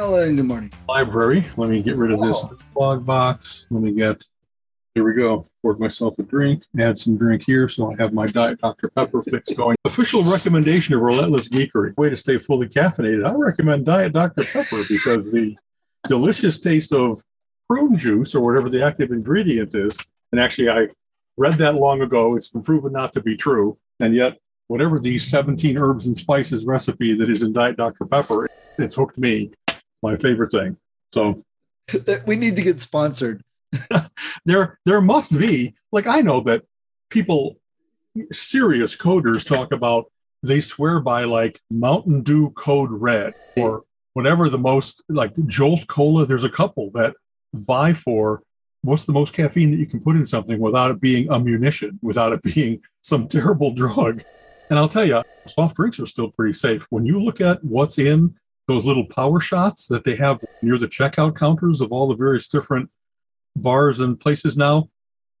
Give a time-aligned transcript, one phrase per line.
[0.00, 0.72] Hello and good morning.
[0.88, 1.44] library.
[1.56, 2.56] Let me get rid of this Oh.
[2.76, 3.66] log box.
[3.68, 4.24] Let me get,
[4.94, 5.44] here we go.
[5.60, 7.68] Poured myself a drink, add some drink here.
[7.68, 8.90] So I have my Diet Dr.
[8.90, 9.74] Pepper fix going.
[9.84, 11.96] Official recommendation of Relentless Geekery.
[11.96, 13.26] Way to stay fully caffeinated.
[13.28, 14.44] I recommend Diet Dr.
[14.44, 15.56] Pepper because the
[16.06, 17.20] delicious taste of
[17.68, 19.98] prune juice or whatever the active ingredient is.
[20.30, 20.86] And actually, I
[21.36, 22.36] read that long ago.
[22.36, 23.76] It's been proven not to be true.
[23.98, 28.04] And yet, whatever the 17 herbs and spices recipe that is in Diet Dr.
[28.06, 29.50] Pepper, it's hooked me.
[30.02, 30.76] My favorite thing.
[31.12, 31.42] So
[32.26, 33.42] we need to get sponsored.
[34.44, 36.64] there there must be like i know that
[37.10, 37.58] people
[38.30, 40.06] serious coders talk about
[40.42, 46.24] they swear by like mountain dew code red or whatever the most like jolt cola
[46.24, 47.14] there's a couple that
[47.54, 48.42] vie for
[48.82, 51.98] what's the most caffeine that you can put in something without it being a munition
[52.02, 54.22] without it being some terrible drug
[54.70, 57.98] and i'll tell you soft drinks are still pretty safe when you look at what's
[57.98, 58.34] in
[58.68, 62.48] those little power shots that they have near the checkout counters of all the various
[62.48, 62.90] different
[63.56, 64.88] bars and places now,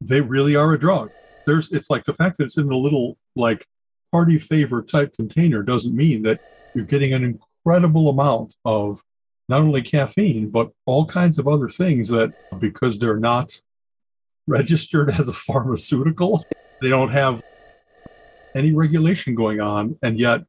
[0.00, 1.10] they really are a drug.
[1.46, 3.66] There's it's like the fact that it's in a little like
[4.10, 6.40] party favor type container doesn't mean that
[6.74, 7.24] you're getting an
[7.64, 9.02] incredible amount of
[9.48, 13.60] not only caffeine but all kinds of other things that because they're not
[14.46, 16.44] registered as a pharmaceutical,
[16.80, 17.42] they don't have
[18.54, 20.42] any regulation going on and yet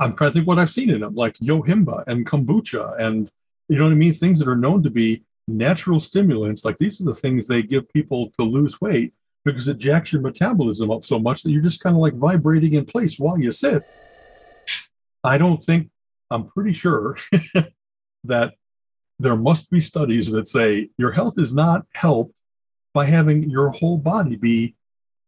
[0.00, 3.30] I'm trying to think what I've seen in them, like Yohimbe and kombucha, and
[3.68, 4.12] you know what I mean.
[4.12, 7.92] Things that are known to be natural stimulants, like these are the things they give
[7.92, 9.12] people to lose weight
[9.44, 12.74] because it jacks your metabolism up so much that you're just kind of like vibrating
[12.74, 13.82] in place while you sit.
[15.22, 15.90] I don't think,
[16.30, 17.16] I'm pretty sure
[18.24, 18.54] that
[19.18, 22.34] there must be studies that say your health is not helped
[22.92, 24.74] by having your whole body be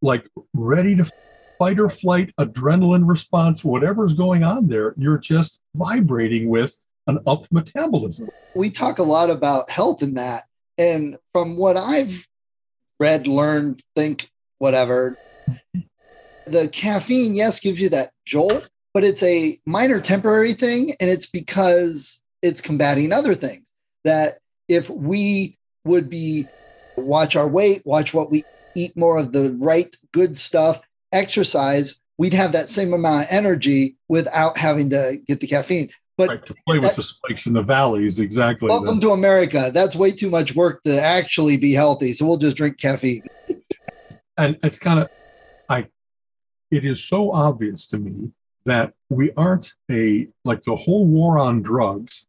[0.03, 1.11] like ready to
[1.59, 4.95] fight or flight, adrenaline response, whatever's going on there.
[4.97, 8.29] You're just vibrating with an up metabolism.
[8.55, 10.45] we talk a lot about health in that.
[10.79, 12.27] And from what I've
[12.99, 14.29] read, learned, think,
[14.59, 15.17] whatever,
[16.47, 20.95] the caffeine, yes, gives you that jolt, but it's a minor temporary thing.
[21.01, 23.63] And it's because it's combating other things.
[24.05, 26.47] That if we would be
[26.97, 30.81] watch our weight, watch what we eat more of the right good stuff,
[31.17, 35.91] exercise, we'd have that same amount of energy without having to get the caffeine.
[36.17, 38.69] But right, to play with the spikes in the valleys, exactly.
[38.69, 39.71] Welcome to America.
[39.73, 42.15] That's way too much work to actually be healthy.
[42.15, 43.23] So we'll just drink caffeine.
[44.39, 45.11] and it's kind of,
[45.69, 45.89] I,
[46.71, 48.33] it is so obvious to me
[48.65, 52.27] that we aren't a like the whole war on drugs.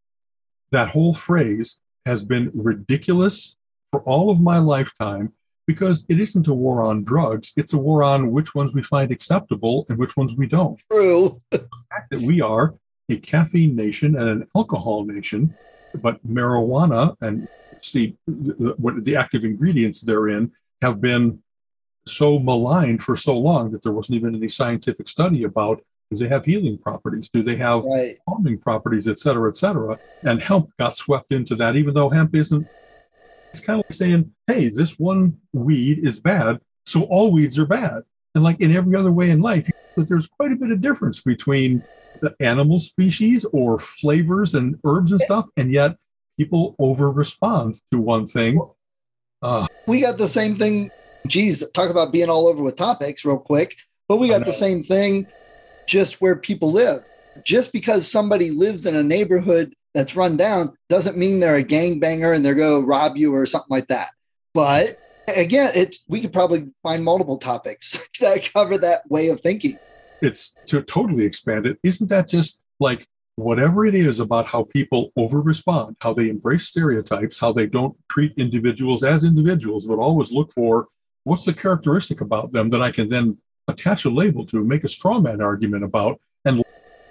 [0.72, 3.56] That whole phrase has been ridiculous
[3.92, 5.32] for all of my lifetime
[5.68, 7.54] because it isn't a war on drugs.
[7.58, 10.80] It's a war on which ones we find acceptable and which ones we don't.
[10.90, 11.42] True.
[11.52, 12.74] The fact that we are
[13.10, 15.54] a caffeine nation and an alcohol nation,
[16.02, 17.48] but marijuana and
[17.82, 20.52] see the, what the active ingredients therein
[20.82, 21.42] have been
[22.06, 26.30] so maligned for so long that there wasn't even any scientific study about do they
[26.30, 27.28] have healing properties?
[27.28, 28.16] Do they have Right.
[28.28, 29.98] calming properties, et cetera, et cetera?
[30.24, 32.66] And hemp got swept into that, even though hemp isn't.
[33.52, 37.66] It's kind of like saying, hey, this one weed is bad, so all weeds are
[37.66, 38.04] bad.
[38.36, 41.22] And like in every other way in life, that there's quite a bit of difference
[41.22, 41.82] between
[42.22, 45.98] the animal species or flavors and herbs and stuff, and yet
[46.38, 48.62] people over respond to one thing.
[49.42, 50.90] Uh, We got the same thing.
[51.26, 53.76] Geez, talk about being all over with topics real quick.
[54.08, 55.28] But we got the same thing
[55.88, 57.04] just where people live.
[57.44, 62.36] Just because somebody lives in a neighborhood that's run down doesn't mean they're a gangbanger
[62.36, 64.10] and they're going to rob you or something like that.
[64.54, 64.96] But
[65.36, 69.78] again, it's we could probably find multiple topics that cover that way of thinking.
[70.22, 71.78] it's to totally expand it.
[71.84, 76.66] Isn't that just like whatever it is about how people over respond, how they embrace
[76.66, 80.88] stereotypes, how they don't treat individuals as individuals, but always look for
[81.24, 83.38] what's the characteristic about them that I can then
[83.68, 86.20] attach a label to, make a straw man argument about,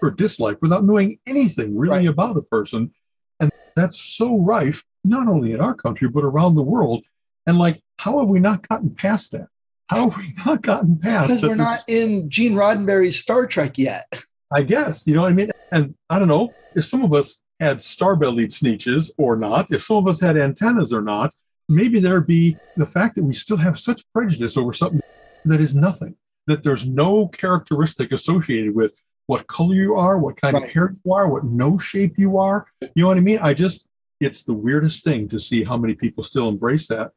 [0.02, 2.08] or dislike without knowing anything really Right.
[2.08, 2.92] about a person.
[3.40, 7.04] And that's so rife, not only in our country, but around the world.
[7.46, 9.48] And like, how have we not gotten past that?
[9.88, 11.28] How have we not gotten past?
[11.28, 14.24] Because we're not in Gene Roddenberry's Star Trek yet.
[14.52, 15.50] I guess you know what I mean.
[15.72, 19.96] And I don't know if some of us had star-bellied sneetches or not, if some
[19.96, 21.34] of us had antennas or not.
[21.68, 25.00] Maybe there'd be the fact that we still have such prejudice over something
[25.44, 26.16] that is nothing.
[26.46, 28.94] That there's no characteristic associated with
[29.26, 30.64] what color you are, what kind right.
[30.64, 32.66] of hair you are, what nose shape you are.
[32.80, 33.38] You know what I mean?
[33.40, 33.88] I just,
[34.20, 37.12] it's the weirdest thing to see how many people still embrace that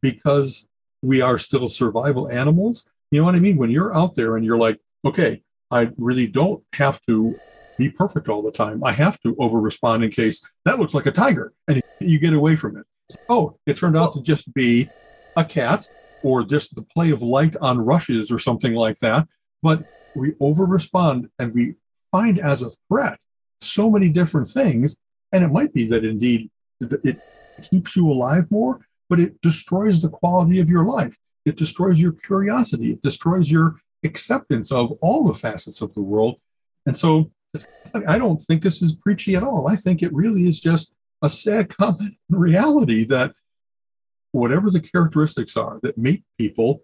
[0.00, 0.68] because
[1.02, 2.88] we are still survival animals.
[3.10, 3.56] You know what I mean?
[3.56, 7.34] When you're out there and you're like, okay, I really don't have to
[7.78, 8.84] be perfect all the time.
[8.84, 12.32] I have to over respond in case that looks like a tiger and you get
[12.32, 12.86] away from it.
[13.28, 14.88] Oh, it turned out to just be
[15.36, 15.86] a cat
[16.22, 19.28] or just the play of light on rushes or something like that.
[19.64, 19.82] But
[20.14, 21.76] we over respond and we
[22.12, 23.18] find as a threat
[23.62, 24.94] so many different things.
[25.32, 26.50] And it might be that indeed
[26.80, 27.16] it
[27.70, 31.16] keeps you alive more, but it destroys the quality of your life.
[31.46, 32.92] It destroys your curiosity.
[32.92, 36.42] It destroys your acceptance of all the facets of the world.
[36.84, 37.30] And so
[38.06, 39.66] I don't think this is preachy at all.
[39.66, 43.32] I think it really is just a sad comment in reality that
[44.32, 46.82] whatever the characteristics are that make people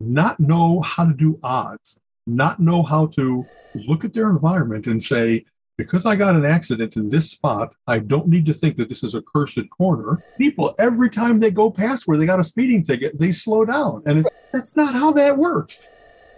[0.00, 3.44] not know how to do odds, not know how to
[3.86, 5.44] look at their environment and say,
[5.76, 9.02] because I got an accident in this spot, I don't need to think that this
[9.02, 10.18] is a cursed corner.
[10.38, 14.02] People, every time they go past where they got a speeding ticket, they slow down.
[14.06, 15.82] And that's not how that works.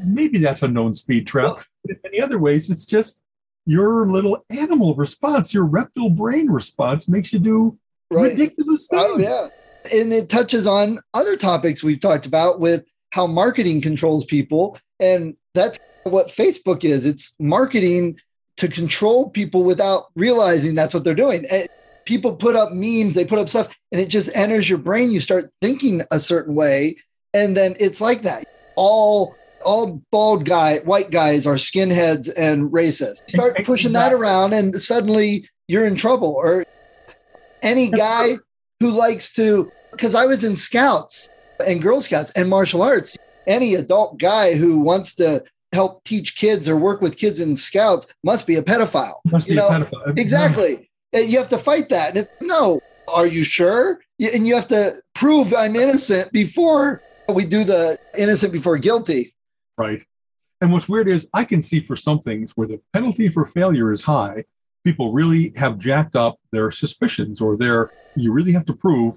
[0.07, 1.59] Maybe that's a known speed trap.
[1.85, 3.23] But in many other ways, it's just
[3.67, 7.79] your little animal response, your reptile brain response makes you do
[8.11, 8.31] right.
[8.31, 9.29] ridiculous oh, things.
[9.29, 9.49] Oh, yeah
[9.93, 14.79] and it touches on other topics we've talked about with how marketing controls people.
[15.01, 18.19] And that's what Facebook is it's marketing
[18.59, 21.45] to control people without realizing that's what they're doing.
[21.51, 21.67] Eh,
[22.05, 25.11] people put up memes, they put up stuff, and it just enters your brain.
[25.11, 26.97] You start thinking a certain way,
[27.35, 28.45] and then it's like that.
[28.77, 33.29] All all bald guy, white guys are skinheads and racist.
[33.29, 36.33] Start pushing that around, and suddenly you're in trouble.
[36.33, 36.65] Or
[37.63, 38.39] any guy
[38.81, 41.29] who likes to, because I was in scouts
[41.67, 43.17] and Girl Scouts and martial arts.
[43.47, 48.07] Any adult guy who wants to help teach kids or work with kids in scouts
[48.25, 49.17] must be a pedophile.
[49.27, 50.19] Must you know pedophile.
[50.19, 50.91] exactly.
[51.15, 52.17] Uh, you have to fight that.
[52.17, 54.01] And no, are you sure?
[54.21, 59.35] And you have to prove I'm innocent before we do the innocent before guilty.
[59.77, 60.03] Right.
[60.61, 63.93] And what's weird is I can see for some things where the penalty for failure
[63.93, 64.45] is high,
[64.85, 69.17] people really have jacked up their suspicions or their you really have to prove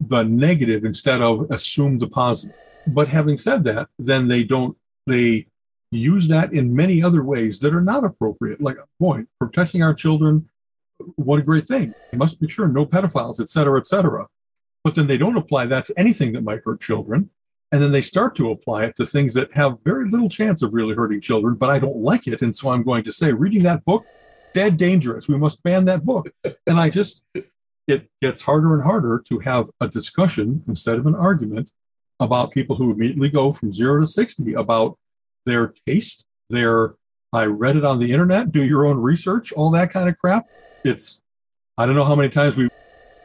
[0.00, 2.56] the negative instead of assume the positive.
[2.94, 4.76] But having said that then they don't
[5.06, 5.46] they
[5.90, 8.60] use that in many other ways that are not appropriate.
[8.60, 10.48] Like boy protecting our children
[11.16, 11.94] what a great thing.
[12.14, 14.26] Must be sure no pedophiles et cetera et cetera.
[14.84, 17.30] But then they don't apply that to anything that might hurt children.
[17.72, 20.74] And then they start to apply it to things that have very little chance of
[20.74, 22.42] really hurting children but i don't like it.
[22.42, 24.04] And so i'm going to say reading that book
[24.52, 25.28] dead dangerous.
[25.28, 26.30] We must ban that book.
[26.66, 27.24] And I just,
[27.90, 31.70] it gets harder and harder to have a discussion instead of an argument
[32.18, 34.98] about people who immediately go from zero to 60 about
[35.46, 36.94] their taste, their,
[37.32, 40.46] I read it on the internet, do your own research, all that kind of crap.
[40.84, 41.22] It's,
[41.78, 42.68] I don't know how many times we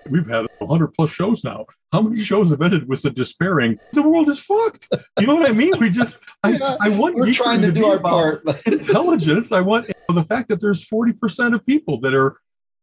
[0.09, 1.65] we've had 100 plus shows now.
[1.91, 4.89] How many shows have ended with the despairing, the world is fucked?
[5.19, 5.73] You know what I mean?
[5.79, 8.43] We just, I, yeah, I want we're trying to, to do our part.
[8.65, 9.51] intelligence.
[9.51, 12.39] I want the fact that there's 40% of people that are,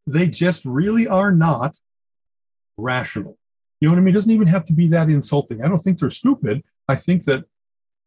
[0.07, 1.79] they just really are not
[2.77, 3.39] rational.
[3.81, 4.15] You know what I mean?
[4.15, 5.63] It doesn't even have to be that insulting.
[5.63, 6.63] I don't think they're stupid.
[6.89, 7.45] I think that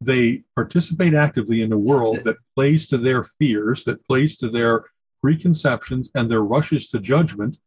[0.02, 4.86] they participate actively in a world that plays to their fears, that plays to their
[5.22, 7.58] preconceptions and their rushes to judgment.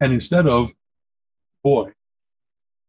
[0.00, 0.72] And instead of
[1.62, 1.92] boy,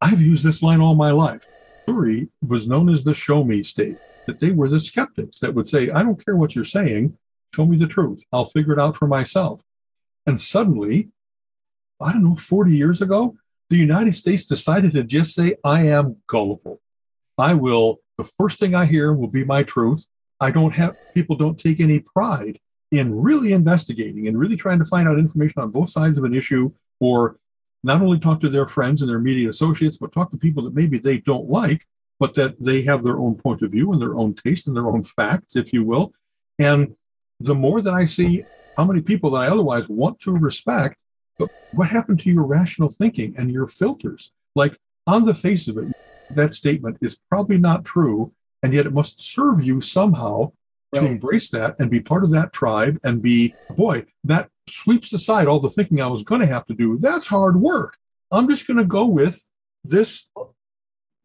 [0.01, 1.45] I've used this line all my life.
[1.87, 5.67] Missouri was known as the show me state, that they were the skeptics that would
[5.67, 7.17] say, I don't care what you're saying,
[7.55, 8.23] show me the truth.
[8.33, 9.63] I'll figure it out for myself.
[10.27, 11.09] And suddenly,
[12.01, 13.35] I don't know, 40 years ago,
[13.69, 16.81] the United States decided to just say, I am gullible.
[17.37, 20.05] I will, the first thing I hear will be my truth.
[20.39, 22.59] I don't have, people don't take any pride
[22.91, 26.33] in really investigating and really trying to find out information on both sides of an
[26.33, 27.37] issue or
[27.83, 30.73] not only talk to their friends and their media associates, but talk to people that
[30.73, 31.85] maybe they don't like,
[32.19, 34.87] but that they have their own point of view and their own taste and their
[34.87, 36.13] own facts, if you will.
[36.59, 36.95] And
[37.39, 38.43] the more that I see
[38.75, 40.97] how many people that I otherwise want to respect,
[41.37, 44.31] but what happened to your rational thinking and your filters?
[44.55, 45.93] Like on the face of it,
[46.35, 50.51] that statement is probably not true, and yet it must serve you somehow
[50.93, 51.01] right.
[51.01, 55.47] to embrace that and be part of that tribe and be, boy, that sweeps aside
[55.47, 56.97] all the thinking I was going to have to do.
[56.97, 57.97] That's hard work.
[58.31, 59.47] I'm just going to go with
[59.83, 60.27] this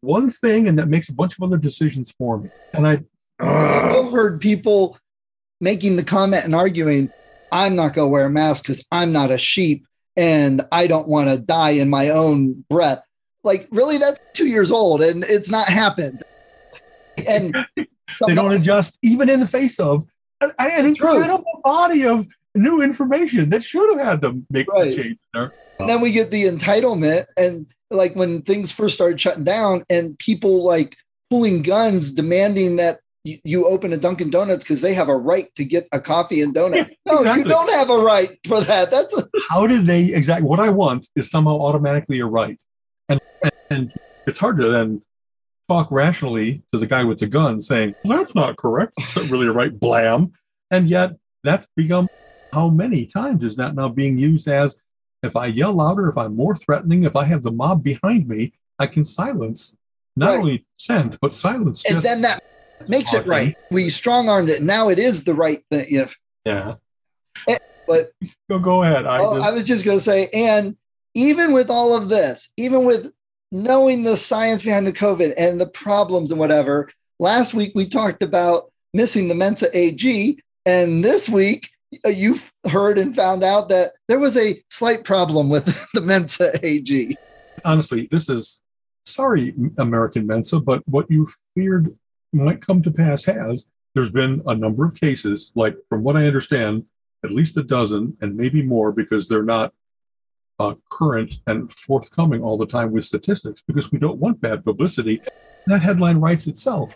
[0.01, 2.49] one thing and that makes a bunch of other decisions for me.
[2.73, 3.03] And I
[3.39, 4.97] I've heard people
[5.63, 7.09] making the comment and arguing,
[7.51, 11.07] I'm not going to wear a mask because I'm not a sheep and I don't
[11.07, 13.03] want to die in my own breath.
[13.43, 16.21] Like, really, that's two years old and it's not happened.
[17.27, 20.03] And they don't adjust even in the face of
[20.41, 24.89] an, an incredible body of new information that should have had them make right.
[24.89, 25.51] the change there.
[25.79, 30.17] And then we get the entitlement and like when things first started shutting down and
[30.19, 30.97] people like
[31.29, 35.53] pulling guns demanding that you, you open a Dunkin' Donuts because they have a right
[35.55, 36.93] to get a coffee and donut.
[37.05, 37.43] No, exactly.
[37.43, 38.91] you don't have a right for that.
[38.91, 42.61] That's a- how did they exactly what I want is somehow automatically a right.
[43.09, 43.19] And,
[43.69, 43.91] and,
[44.25, 45.01] it's hard to then
[45.67, 48.93] talk rationally to the guy with the gun saying, well, that's not correct.
[48.99, 50.31] It's not really a right blam.
[50.71, 52.07] And yet that's become
[52.53, 54.77] how many times is that now being used as
[55.21, 58.53] if I yell louder, if I'm more threatening, if I have the mob behind me,
[58.79, 59.75] I can silence
[60.15, 60.39] not right.
[60.39, 61.83] only send, but silence.
[61.89, 62.41] And then that
[62.87, 63.55] makes it right.
[63.71, 64.61] We strong armed it.
[64.61, 65.85] Now it is the right thing.
[65.89, 66.09] You know.
[66.45, 66.75] Yeah.
[67.47, 68.11] And, but
[68.49, 69.05] go, go ahead.
[69.05, 70.77] I, oh, just, I was just going to say, and
[71.13, 73.11] even with all of this, even with
[73.51, 76.89] knowing the science behind the COVID and the problems and whatever,
[77.19, 80.39] last week we talked about missing the Mensa AG.
[80.65, 81.69] And this week
[82.05, 86.53] uh, you've heard and found out that there was a slight problem with the Mensa
[86.65, 87.15] AG.
[87.65, 88.61] Honestly, this is
[89.05, 91.95] sorry, American Mensa, but what you feared
[92.33, 93.67] might come to pass has.
[93.95, 96.85] There's been a number of cases, like from what I understand,
[97.23, 99.73] at least a dozen and maybe more because they're not
[100.59, 105.21] uh, current and forthcoming all the time with statistics because we don't want bad publicity.
[105.67, 106.95] That headline writes itself.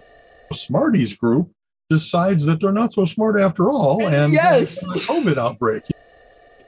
[0.51, 1.51] A Smarties group
[1.89, 4.81] decides that they're not so smart after all and yes.
[4.83, 5.83] a COVID outbreak.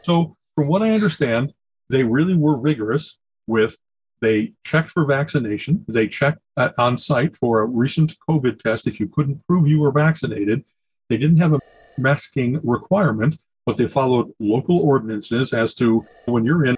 [0.03, 1.53] So, from what I understand,
[1.89, 3.79] they really were rigorous with
[4.21, 5.85] they checked for vaccination.
[5.87, 8.87] They checked at, on site for a recent COVID test.
[8.87, 10.63] If you couldn't prove you were vaccinated,
[11.09, 11.59] they didn't have a
[11.97, 16.75] masking requirement, but they followed local ordinances as to when you're in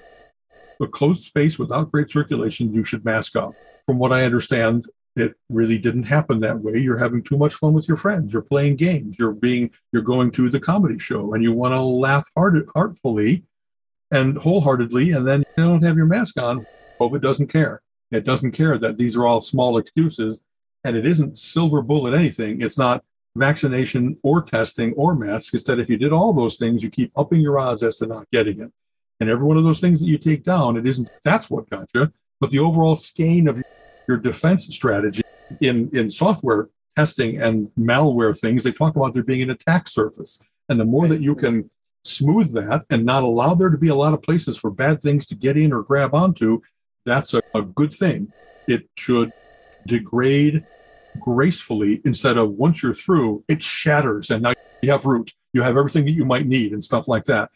[0.82, 3.52] a closed space without great circulation, you should mask up.
[3.86, 4.84] From what I understand,
[5.16, 8.42] it really didn't happen that way you're having too much fun with your friends you're
[8.42, 12.30] playing games you're being you're going to the comedy show and you want to laugh
[12.36, 13.44] hard heartfully
[14.12, 16.66] and wholeheartedly and then you don't have your mask on
[17.02, 17.82] covid doesn't care.
[18.12, 20.44] It doesn't care that these are all small excuses
[20.84, 22.62] and it isn't silver bullet anything.
[22.62, 23.04] It's not
[23.36, 25.54] vaccination or testing or masks.
[25.54, 28.30] Instead if you did all those things you keep upping your odds as to not
[28.32, 28.72] getting it.
[29.20, 31.88] And every one of those things that you take down it isn't that's what got
[31.96, 32.12] you.
[32.40, 33.62] But the overall skein of
[34.08, 35.22] your defense strategy
[35.62, 40.42] in, in software testing and malware things, they talk about there being an attack surface.
[40.68, 41.70] And the more that you can
[42.04, 45.28] smooth that and not allow there to be a lot of places for bad things
[45.28, 46.62] to get in or grab onto,
[47.06, 48.32] that's a, a good thing.
[48.68, 49.32] It should
[49.88, 50.64] degrade
[51.20, 55.34] gracefully instead of once you're through, it shatters and now you have root.
[55.54, 57.50] You have everything that you might need and stuff like that.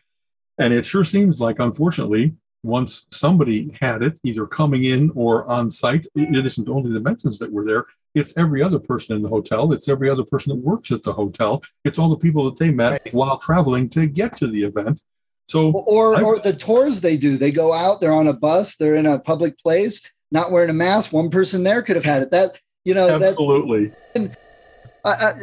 [0.58, 2.34] And it sure seems like, unfortunately,
[2.64, 7.38] once somebody had it, either coming in or on site, it isn't only the Mensas
[7.40, 7.86] that were there,
[8.16, 11.14] it's every other person in the hotel, it's every other person that works at the
[11.14, 13.14] hotel, it's all the people that they met right.
[13.14, 15.04] while traveling to get to the event.
[15.48, 18.96] So, or, or the tours they do, they go out, they're on a bus, they're
[18.96, 21.14] in a public place, not wearing a mask.
[21.14, 22.32] One person there could have had it.
[22.32, 23.92] That, you know, absolutely.
[24.16, 24.36] That,
[25.04, 25.34] uh,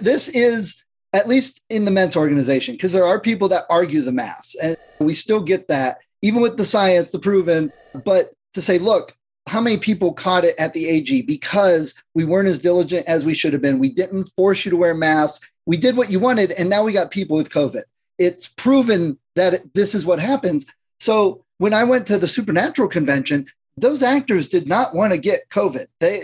[0.00, 0.82] this is
[1.12, 4.76] at least in the Mensa organization, because there are people that argue the mask, and
[5.00, 7.70] we still get that even with the science, the proven,
[8.04, 9.16] but to say, look,
[9.46, 13.34] how many people caught it at the AG because we weren't as diligent as we
[13.34, 13.78] should have been.
[13.78, 15.48] We didn't force you to wear masks.
[15.64, 17.82] We did what you wanted, and now we got people with COVID.
[18.18, 20.66] It's proven that it, this is what happens.
[21.00, 23.46] So when I went to the Supernatural convention,
[23.76, 25.86] those actors did not want to get COVID.
[26.00, 26.22] They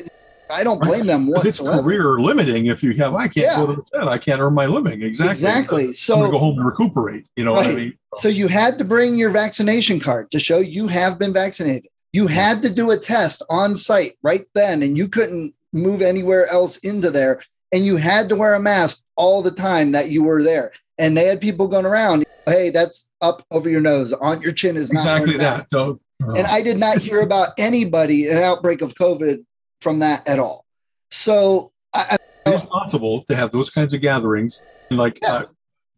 [0.51, 1.31] I don't blame them.
[1.37, 3.15] It's career limiting if you have.
[3.15, 3.57] I can't yeah.
[3.57, 4.09] go to the set.
[4.09, 5.03] I can't earn my living.
[5.03, 5.31] Exactly.
[5.31, 5.93] Exactly.
[5.93, 7.31] So I'm go home and recuperate.
[7.37, 7.67] You know right.
[7.67, 7.99] what I mean?
[8.17, 11.89] So you had to bring your vaccination card to show you have been vaccinated.
[12.13, 16.47] You had to do a test on site right then, and you couldn't move anywhere
[16.49, 17.43] else into there.
[17.73, 20.73] And you had to wear a mask all the time that you were there.
[20.99, 22.25] And they had people going around.
[22.47, 24.13] Hey, that's up over your nose.
[24.13, 25.69] On your chin is not exactly that.
[25.71, 26.35] Don't, uh.
[26.35, 29.45] And I did not hear about anybody an outbreak of COVID
[29.81, 30.65] from that at all.
[31.11, 34.61] So I, I, it's possible to have those kinds of gatherings.
[34.91, 35.33] Like, yeah.
[35.33, 35.47] uh,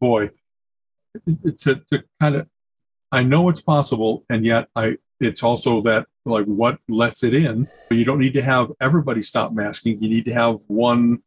[0.01, 0.31] boy,
[1.61, 2.49] to, to kind of,
[3.13, 7.67] I know it's possible, and yet I, it's also that like what lets it in.
[7.89, 10.03] But you don't need to have everybody stop masking.
[10.03, 11.23] You need to have one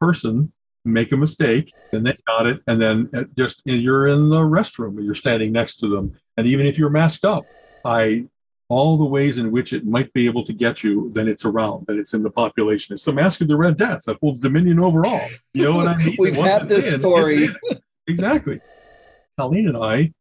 [0.00, 0.52] person
[0.84, 4.96] make a mistake and they got it and then uh, just you're in the restroom
[4.96, 7.44] and you're standing next to them and even if you're masked up
[7.84, 8.26] i
[8.72, 11.84] all the ways in which it might be able to get you, then it's around,
[11.86, 12.94] then it's in the population.
[12.94, 15.28] It's the masque of the Red Death that holds dominion over all.
[15.52, 16.16] You know what I mean?
[16.18, 17.48] We've had this in, story.
[18.06, 18.60] exactly.
[19.38, 20.14] Colleen and I,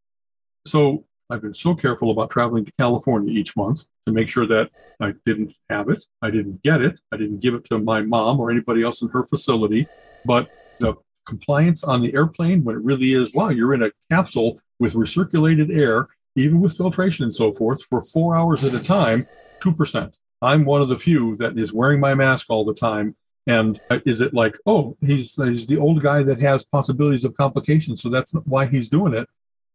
[0.65, 4.69] so I've been so careful about traveling to California each month to make sure that
[4.99, 8.41] I didn't have it, I didn't get it, I didn't give it to my mom
[8.41, 9.87] or anybody else in her facility.
[10.25, 10.49] But
[10.81, 10.95] the
[11.25, 15.73] compliance on the airplane, when it really is, wow, you're in a capsule with recirculated
[15.73, 19.25] air, even with filtration and so forth, for four hours at a time,
[19.61, 20.13] 2%.
[20.41, 23.15] I'm one of the few that is wearing my mask all the time.
[23.47, 28.01] And is it like, oh, he's, he's the old guy that has possibilities of complications,
[28.01, 29.29] so that's why he's doing it?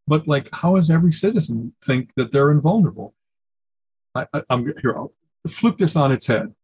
[0.06, 3.14] But like, how does every citizen think that they're invulnerable?
[4.14, 4.96] I, am here.
[4.96, 5.12] I'll
[5.48, 6.54] flip this on its head.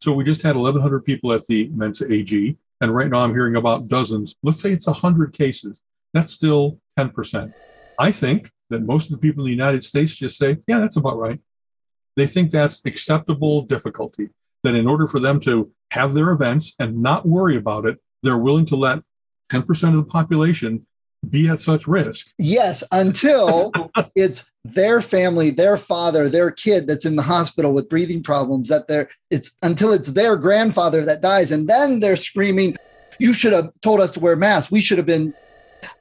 [0.00, 3.56] So we just had 1,100 people at the Mensa AG, and right now I'm hearing
[3.56, 4.36] about dozens.
[4.42, 5.82] Let's say it's 100 cases.
[6.12, 7.52] That's still 10%.
[7.98, 10.96] I think that most of the people in the United States just say, yeah, that's
[10.96, 11.40] about right.
[12.16, 14.30] They think that's acceptable difficulty.
[14.62, 18.38] That in order for them to have their events and not worry about it, they're
[18.38, 19.02] willing to let
[19.50, 20.86] 10% of the population
[21.30, 22.28] be at such risk.
[22.38, 23.72] Yes, until
[24.14, 28.68] it's their family, their father, their kid that's in the hospital with breathing problems.
[28.68, 32.76] That they're it's until it's their grandfather that dies, and then they're screaming,
[33.18, 34.70] "You should have told us to wear masks.
[34.70, 35.32] We should have been."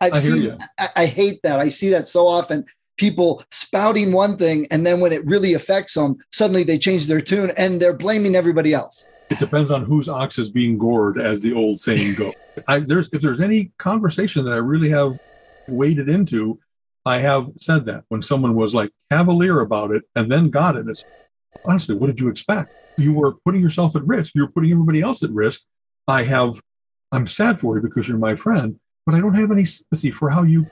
[0.01, 0.57] I've I seen.
[0.79, 1.59] I, I hate that.
[1.59, 2.65] I see that so often.
[2.97, 7.21] People spouting one thing, and then when it really affects them, suddenly they change their
[7.21, 9.03] tune and they're blaming everybody else.
[9.29, 12.33] It depends on whose ox is being gored, as the old saying goes.
[12.69, 15.19] I, there's if there's any conversation that I really have
[15.67, 16.59] waded into,
[17.05, 20.87] I have said that when someone was like cavalier about it and then got it.
[20.87, 21.29] It's
[21.65, 22.69] honestly, what did you expect?
[22.97, 24.33] You were putting yourself at risk.
[24.35, 25.61] You're putting everybody else at risk.
[26.07, 26.61] I have,
[27.11, 30.29] I'm sad for you because you're my friend, but I don't have any sympathy for
[30.29, 30.65] how you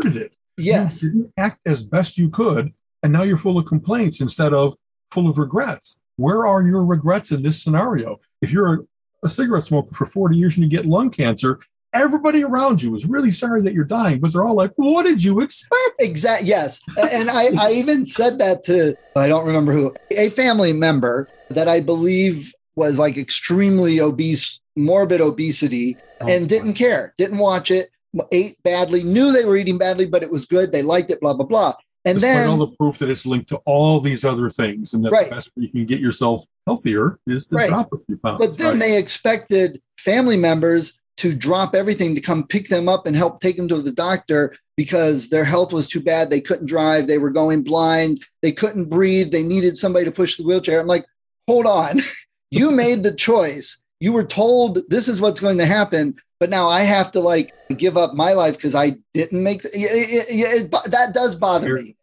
[0.00, 0.36] did it.
[0.60, 1.02] Yes.
[1.02, 2.72] You didn't act as best you could.
[3.02, 4.76] And now you're full of complaints instead of
[5.10, 6.00] full of regrets.
[6.16, 8.20] Where are your regrets in this scenario?
[8.42, 8.78] If you're a,
[9.24, 11.60] a cigarette smoker for 40 years and you get lung cancer,
[11.92, 15.22] everybody around you is really sorry that you're dying, but they're all like, what did
[15.22, 15.94] you expect?
[15.98, 16.48] Exactly.
[16.48, 16.80] Yes.
[16.96, 21.68] and I, I even said that to, I don't remember who, a family member that
[21.68, 27.90] I believe was like extremely obese, morbid obesity, oh, and didn't care, didn't watch it,
[28.32, 30.72] ate badly, knew they were eating badly, but it was good.
[30.72, 31.74] They liked it, blah, blah, blah.
[32.04, 35.04] And Despite then all the proof that it's linked to all these other things, and
[35.04, 35.28] that right.
[35.28, 37.68] the best way you can get yourself healthier is to right.
[37.68, 38.38] drop a few pounds.
[38.38, 38.80] But then right.
[38.80, 43.56] they expected family members to drop everything to come pick them up and help take
[43.56, 46.30] them to the doctor because their health was too bad.
[46.30, 47.06] They couldn't drive.
[47.06, 48.24] They were going blind.
[48.40, 49.30] They couldn't breathe.
[49.30, 50.80] They needed somebody to push the wheelchair.
[50.80, 51.04] I'm like,
[51.46, 52.00] hold on.
[52.50, 53.76] you made the choice.
[53.98, 57.52] You were told this is what's going to happen but now I have to like
[57.76, 61.74] give up my life because I didn't make the, it, it, it, that does bother
[61.74, 61.96] me.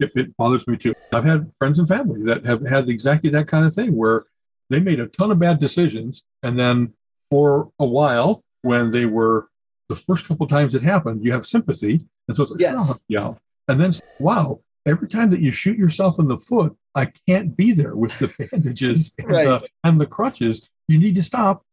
[0.00, 0.94] It, bothers me too.
[1.12, 4.24] I've had friends and family that have had exactly that kind of thing where
[4.68, 6.92] they made a ton of bad decisions, and then
[7.30, 9.48] for a while, when they were
[9.88, 12.90] the first couple times it happened, you have sympathy, and so it's like, yes.
[12.92, 13.34] oh, yeah,
[13.68, 17.70] and then wow, every time that you shoot yourself in the foot, I can't be
[17.70, 19.44] there with the bandages and, right.
[19.44, 20.68] the, and the crutches.
[20.88, 21.64] You need to stop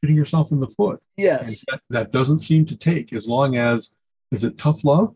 [0.00, 1.00] shooting yourself in the foot.
[1.16, 1.64] Yes.
[1.68, 3.96] That, that, doesn't seem to take as long as,
[4.30, 5.14] is it tough love?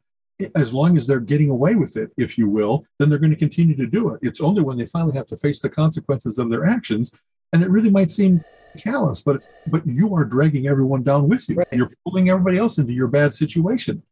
[0.56, 3.36] As long as they're getting away with it, if you will, then they're going to
[3.36, 4.20] continue to do it.
[4.22, 7.14] It's only when they finally have to face the consequences of their actions.
[7.52, 8.40] And it really might seem
[8.78, 11.56] callous, but it's, but you are dragging everyone down with you.
[11.56, 11.66] Right.
[11.70, 14.02] You're pulling everybody else into your bad situation.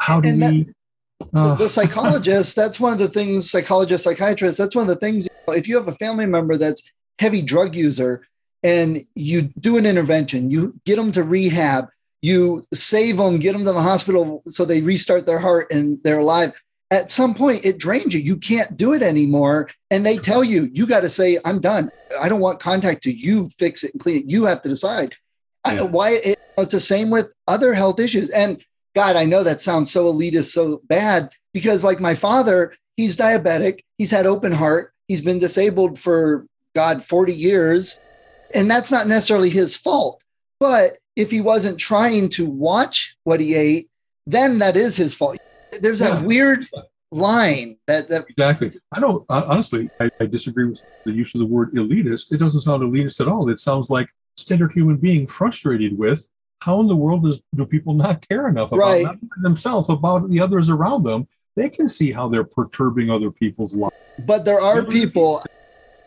[0.00, 0.64] How do and we?
[0.64, 0.74] That,
[1.34, 5.28] uh, the psychologist, that's one of the things, psychologists, psychiatrists, that's one of the things.
[5.48, 8.26] If you have a family member that's heavy drug user,
[8.62, 11.88] and you do an intervention, you get them to rehab,
[12.22, 16.18] you save them, get them to the hospital so they restart their heart and they're
[16.18, 16.52] alive.
[16.90, 18.20] At some point, it drains you.
[18.20, 19.70] You can't do it anymore.
[19.90, 21.88] And they tell you, you got to say, I'm done.
[22.20, 24.30] I don't want contact to you, fix it and clean it.
[24.30, 25.14] You have to decide.
[25.66, 25.82] Yeah.
[25.82, 28.30] Why it, it's the same with other health issues.
[28.30, 28.62] And
[28.94, 33.84] God, I know that sounds so elitist, so bad, because like my father, he's diabetic,
[33.96, 37.98] he's had open heart, he's been disabled for God 40 years
[38.54, 40.24] and that's not necessarily his fault.
[40.58, 43.90] But if he wasn't trying to watch what he ate,
[44.26, 45.38] then that is his fault.
[45.80, 46.16] There's yeah.
[46.16, 46.66] that weird
[47.12, 48.70] line that, that exactly.
[48.94, 49.88] I don't honestly.
[50.00, 52.32] I, I, disagree with the use of the word elitist.
[52.32, 53.48] It doesn't sound elitist at all.
[53.48, 56.28] It sounds like standard human being frustrated with
[56.60, 59.16] how in the world does do people not care enough about right.
[59.42, 61.26] themselves about the others around them?
[61.56, 64.20] They can see how they're perturbing other people's lives.
[64.26, 65.42] But there are people.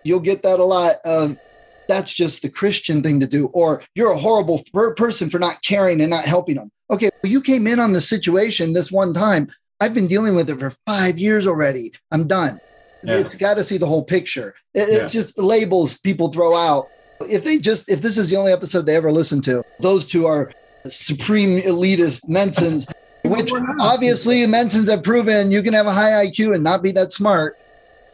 [0.03, 1.37] You'll get that a lot of
[1.87, 4.63] that's just the Christian thing to do, or you're a horrible
[4.95, 6.71] person for not caring and not helping them.
[6.91, 9.51] Okay, well, you came in on the situation this one time.
[9.79, 11.91] I've been dealing with it for five years already.
[12.11, 12.59] I'm done.
[13.03, 13.17] Yeah.
[13.17, 14.55] It's got to see the whole picture.
[14.73, 15.03] It- Yeah.
[15.03, 16.85] It's just labels people throw out.
[17.21, 20.25] If they just, if this is the only episode they ever listen to, those two
[20.25, 20.51] are
[20.85, 22.91] supreme elitist Mensans,
[23.25, 27.11] which obviously Mensans have proven you can have a high IQ and not be that
[27.11, 27.55] smart.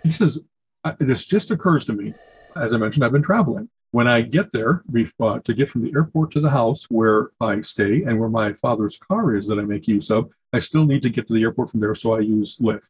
[0.03, 0.39] This is
[0.83, 2.13] uh, this just occurs to me.
[2.55, 3.69] As I mentioned, I've been traveling.
[3.91, 4.83] When I get there,
[5.19, 8.53] uh, to get from the airport to the house where I stay and where my
[8.53, 11.41] father's car is that I make use of, I still need to get to the
[11.41, 12.89] airport from there, so I use Lyft.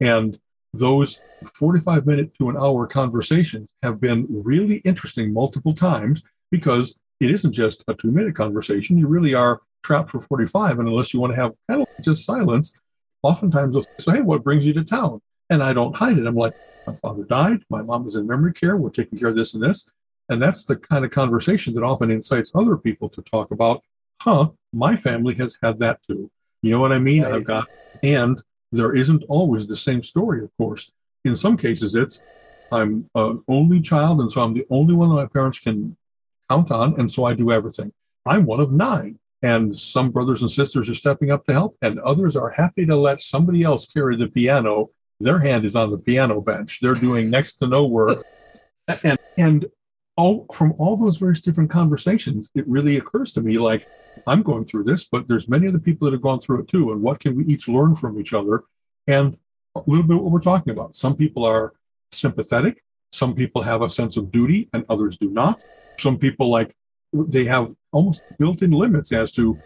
[0.00, 0.38] And
[0.72, 1.18] those
[1.54, 7.52] 45 minute to an hour conversations have been really interesting multiple times because it isn't
[7.52, 8.98] just a two minute conversation.
[8.98, 10.78] You really are trapped for 45.
[10.78, 12.78] And unless you want to have kind of just silence,
[13.22, 15.20] oftentimes they'll say, Hey, what brings you to town?
[15.50, 16.26] And I don't hide it.
[16.26, 16.52] I'm like,
[16.86, 17.62] my father died.
[17.70, 18.76] My mom was in memory care.
[18.76, 19.88] We're taking care of this and this.
[20.28, 23.82] And that's the kind of conversation that often incites other people to talk about,
[24.20, 26.30] huh, my family has had that too.
[26.60, 27.22] You know what I mean?
[27.22, 27.34] Right.
[27.34, 27.66] I've got,
[28.02, 30.90] and there isn't always the same story, of course.
[31.24, 32.20] In some cases, it's
[32.70, 35.96] I'm an only child, and so I'm the only one that my parents can
[36.50, 37.92] count on, and so I do everything.
[38.26, 41.98] I'm one of nine, and some brothers and sisters are stepping up to help, and
[42.00, 44.90] others are happy to let somebody else carry the piano.
[45.20, 46.78] Their hand is on the piano bench.
[46.80, 48.22] They're doing next to no work,
[49.02, 49.66] and and
[50.16, 53.86] all from all those various different conversations, it really occurs to me like
[54.26, 56.90] I'm going through this, but there's many other people that have gone through it too.
[56.90, 58.64] And what can we each learn from each other?
[59.06, 59.38] And
[59.76, 60.96] a little bit what we're talking about.
[60.96, 61.72] Some people are
[62.10, 62.82] sympathetic.
[63.12, 65.62] Some people have a sense of duty and others do not.
[65.98, 66.74] Some people like
[67.12, 69.56] they have almost built-in limits as to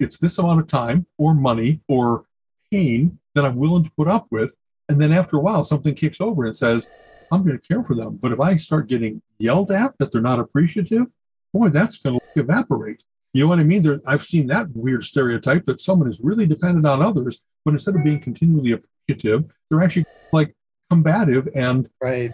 [0.00, 2.24] it's this amount of time or money or
[2.70, 4.56] pain that I'm willing to put up with.
[4.90, 7.94] And then after a while, something kicks over and says, I'm going to care for
[7.94, 8.18] them.
[8.20, 11.06] But if I start getting yelled at that they're not appreciative,
[11.54, 13.04] boy, that's going to evaporate.
[13.32, 13.82] You know what I mean?
[13.82, 17.94] There, I've seen that weird stereotype that someone is really dependent on others, but instead
[17.94, 20.56] of being continually appreciative, they're actually like
[20.90, 22.32] combative and Right.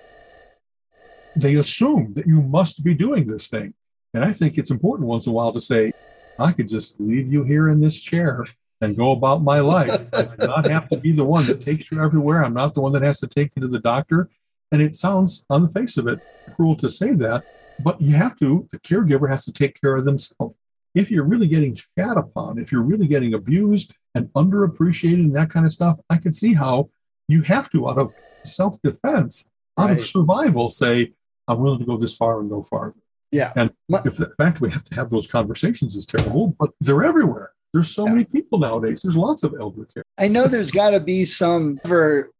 [1.36, 3.74] they assume that you must be doing this thing.
[4.14, 5.92] And I think it's important once in a while to say,
[6.38, 8.46] I could just leave you here in this chair
[8.80, 10.06] and go about my life.
[10.12, 12.44] I do not have to be the one that takes you everywhere.
[12.44, 14.28] I'm not the one that has to take you to the doctor.
[14.72, 16.18] And it sounds, on the face of it,
[16.54, 17.44] cruel to say that,
[17.84, 20.56] but you have to, the caregiver has to take care of themselves.
[20.94, 25.50] If you're really getting shat upon, if you're really getting abused and underappreciated and that
[25.50, 26.90] kind of stuff, I can see how
[27.28, 31.12] you have to, out of self defense, out of survival, say,
[31.46, 32.94] I'm willing to go this far and go farther.
[33.30, 33.52] Yeah.
[33.56, 33.72] And
[34.04, 37.52] if the fact that we have to have those conversations is terrible, but they're everywhere.
[37.76, 38.12] There's so Yeah.
[38.12, 39.02] many people nowadays.
[39.02, 40.02] There's lots of elder care.
[40.16, 42.30] I know there's got to be some for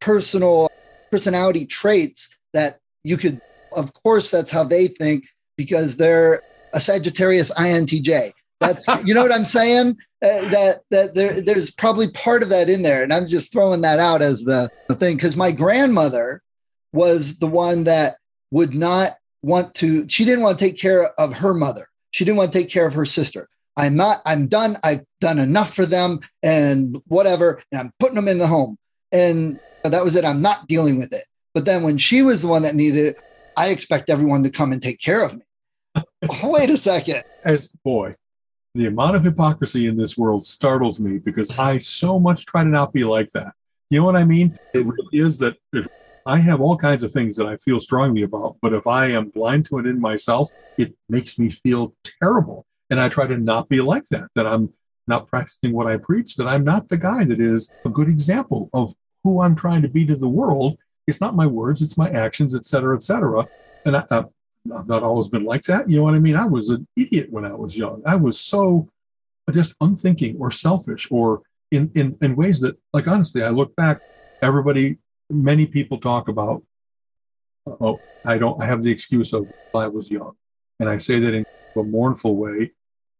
[0.00, 0.68] personal
[1.10, 3.40] personality traits that you could,
[3.72, 5.24] of course, that's how they think
[5.56, 6.40] because they're
[6.72, 8.30] a Sagittarius INTJ.
[8.60, 9.96] That's you know what I'm saying.
[10.22, 13.80] Uh, that that there, there's probably part of that in there, and I'm just throwing
[13.80, 16.40] that out as the, the thing because my grandmother
[16.92, 18.18] was the one that
[18.52, 20.08] would not want to.
[20.08, 21.88] She didn't want to take care of her mother.
[22.12, 23.48] She didn't want to take care of her sister.
[23.78, 24.20] I'm not.
[24.26, 24.76] I'm done.
[24.82, 27.62] I've done enough for them, and whatever.
[27.70, 28.76] And I'm putting them in the home,
[29.12, 30.24] and that was it.
[30.24, 31.24] I'm not dealing with it.
[31.54, 33.16] But then when she was the one that needed it,
[33.56, 36.02] I expect everyone to come and take care of me.
[36.42, 37.22] Wait a second.
[37.44, 38.16] As boy,
[38.74, 42.68] the amount of hypocrisy in this world startles me because I so much try to
[42.68, 43.52] not be like that.
[43.90, 44.58] You know what I mean?
[44.74, 45.86] It really is that if
[46.26, 49.30] I have all kinds of things that I feel strongly about, but if I am
[49.30, 52.66] blind to it in myself, it makes me feel terrible.
[52.90, 54.72] And I try to not be like that, that I'm
[55.06, 58.70] not practicing what I preach, that I'm not the guy that is a good example
[58.72, 60.78] of who I'm trying to be to the world.
[61.06, 63.46] It's not my words, it's my actions, et cetera, et cetera.
[63.84, 64.24] And I, uh,
[64.76, 65.88] I've not always been like that.
[65.88, 66.36] You know what I mean?
[66.36, 68.02] I was an idiot when I was young.
[68.04, 68.88] I was so
[69.50, 73.98] just unthinking or selfish or in, in, in ways that, like, honestly, I look back,
[74.42, 74.98] everybody,
[75.30, 76.62] many people talk about,
[77.66, 80.32] oh, I don't, I have the excuse of I was young.
[80.80, 81.44] And I say that in
[81.76, 82.72] a mournful way.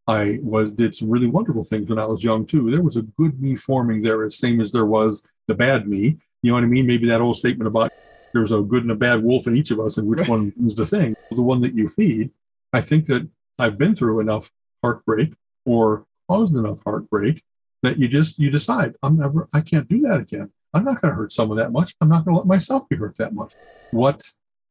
[0.09, 2.71] I was did some really wonderful things when I was young too.
[2.71, 6.17] There was a good me forming there, as same as there was the bad me.
[6.41, 6.87] You know what I mean?
[6.87, 7.91] Maybe that old statement about
[8.33, 10.73] there's a good and a bad wolf in each of us, and which one is
[10.73, 11.15] the thing?
[11.29, 12.31] The one that you feed.
[12.73, 14.49] I think that I've been through enough
[14.83, 17.43] heartbreak or caused enough heartbreak
[17.83, 20.51] that you just you decide I'm never I can't do that again.
[20.73, 21.93] I'm not going to hurt someone that much.
[22.01, 23.53] I'm not going to let myself be hurt that much.
[23.91, 24.23] What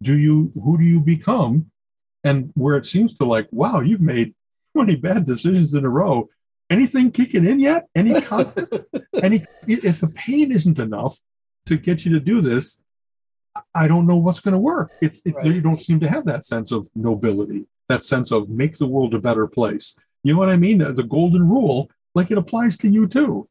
[0.02, 1.70] do you who do you become?
[2.24, 4.34] And where it seems to like, wow, you've made
[4.78, 6.28] 20 bad decisions in a row.
[6.70, 7.88] Anything kicking in yet?
[7.96, 8.12] Any?
[9.22, 11.18] Any if the pain isn't enough
[11.66, 12.80] to get you to do this,
[13.74, 14.92] I don't know what's going to work.
[15.02, 15.46] It's it, Right.
[15.46, 19.14] you don't seem to have that sense of nobility, that sense of make the world
[19.14, 19.96] a better place.
[20.22, 20.78] You know what I mean?
[20.78, 23.48] The golden rule, like it applies to you too.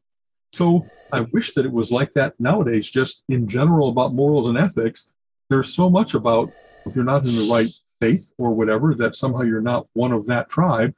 [0.54, 4.56] So I wish that it was like that nowadays, just in general about morals and
[4.56, 5.12] ethics.
[5.50, 6.48] There's so much about
[6.86, 7.68] if you're not in the right
[8.00, 10.94] faith or whatever, that somehow you're not one of that tribe.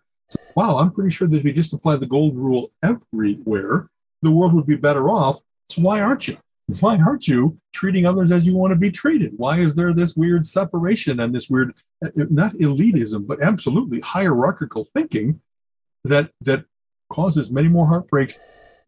[0.57, 3.88] Wow, I'm pretty sure that if you just apply the gold rule everywhere,
[4.23, 5.40] the world would be better off.
[5.69, 6.38] So why aren't you?
[6.79, 9.33] Why aren't you treating others as you want to be treated?
[9.37, 14.85] Why is there this weird separation and this weird, eh, not elitism, but absolutely hierarchical
[14.85, 15.40] thinking
[16.05, 16.64] that that
[17.11, 18.40] causes many more heartbreaks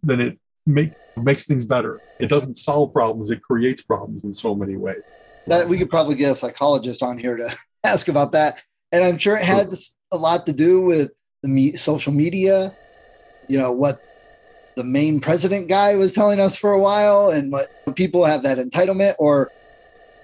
[0.02, 2.00] than it make, makes things better.
[2.20, 5.04] It doesn't solve problems; it creates problems in so many ways.
[5.46, 9.18] That we could probably get a psychologist on here to ask about that, and I'm
[9.18, 9.74] sure it had
[10.12, 11.10] a lot to do with
[11.42, 12.72] the me- social media.
[13.48, 14.00] You know what
[14.76, 18.58] the main president guy was telling us for a while, and what people have that
[18.58, 19.50] entitlement, or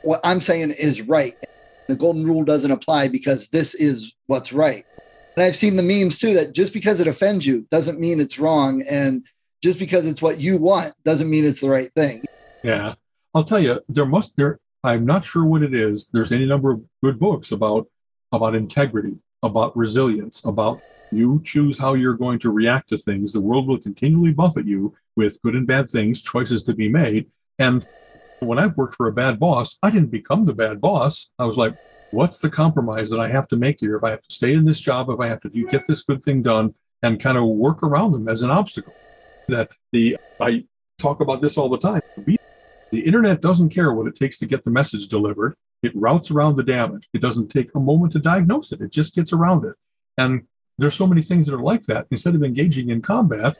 [0.03, 1.35] what I'm saying is right.
[1.89, 4.85] The golden rule doesn't apply because this is what's right.
[5.37, 8.39] And I've seen the memes too that just because it offends you doesn't mean it's
[8.39, 8.83] wrong.
[8.83, 9.25] And
[9.63, 12.23] just because it's what you want doesn't mean it's the right thing.
[12.63, 12.95] Yeah.
[13.35, 16.09] I'll tell you, there must there I'm not sure what it is.
[16.09, 17.87] There's any number of good books about
[18.33, 20.81] about integrity, about resilience, about
[21.13, 23.33] you choose how you're going to react to things.
[23.33, 27.27] The world will continually buffet you with good and bad things, choices to be made.
[27.59, 27.85] And
[28.41, 31.31] when I've worked for a bad boss, I didn't become the bad boss.
[31.39, 31.75] I was like,
[32.11, 33.97] what's the compromise that I have to make here?
[33.97, 36.03] If I have to stay in this job, if I have to do, get this
[36.03, 38.93] good thing done and kind of work around them as an obstacle.
[39.49, 40.65] That the, I
[40.99, 42.01] talk about this all the time.
[42.91, 45.55] The internet doesn't care what it takes to get the message delivered.
[45.83, 47.09] It routes around the damage.
[47.13, 48.81] It doesn't take a moment to diagnose it.
[48.81, 49.75] It just gets around it.
[50.17, 50.43] And
[50.79, 52.07] there's so many things that are like that.
[52.11, 53.57] Instead of engaging in combat,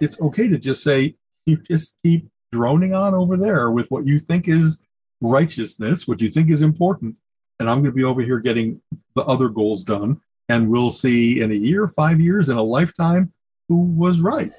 [0.00, 4.18] it's okay to just say, you just keep droning on over there with what you
[4.18, 4.82] think is
[5.20, 7.16] righteousness, what you think is important.
[7.60, 8.80] And I'm going to be over here getting
[9.14, 10.20] the other goals done.
[10.48, 13.32] And we'll see in a year, five years, in a lifetime
[13.68, 14.50] who was right,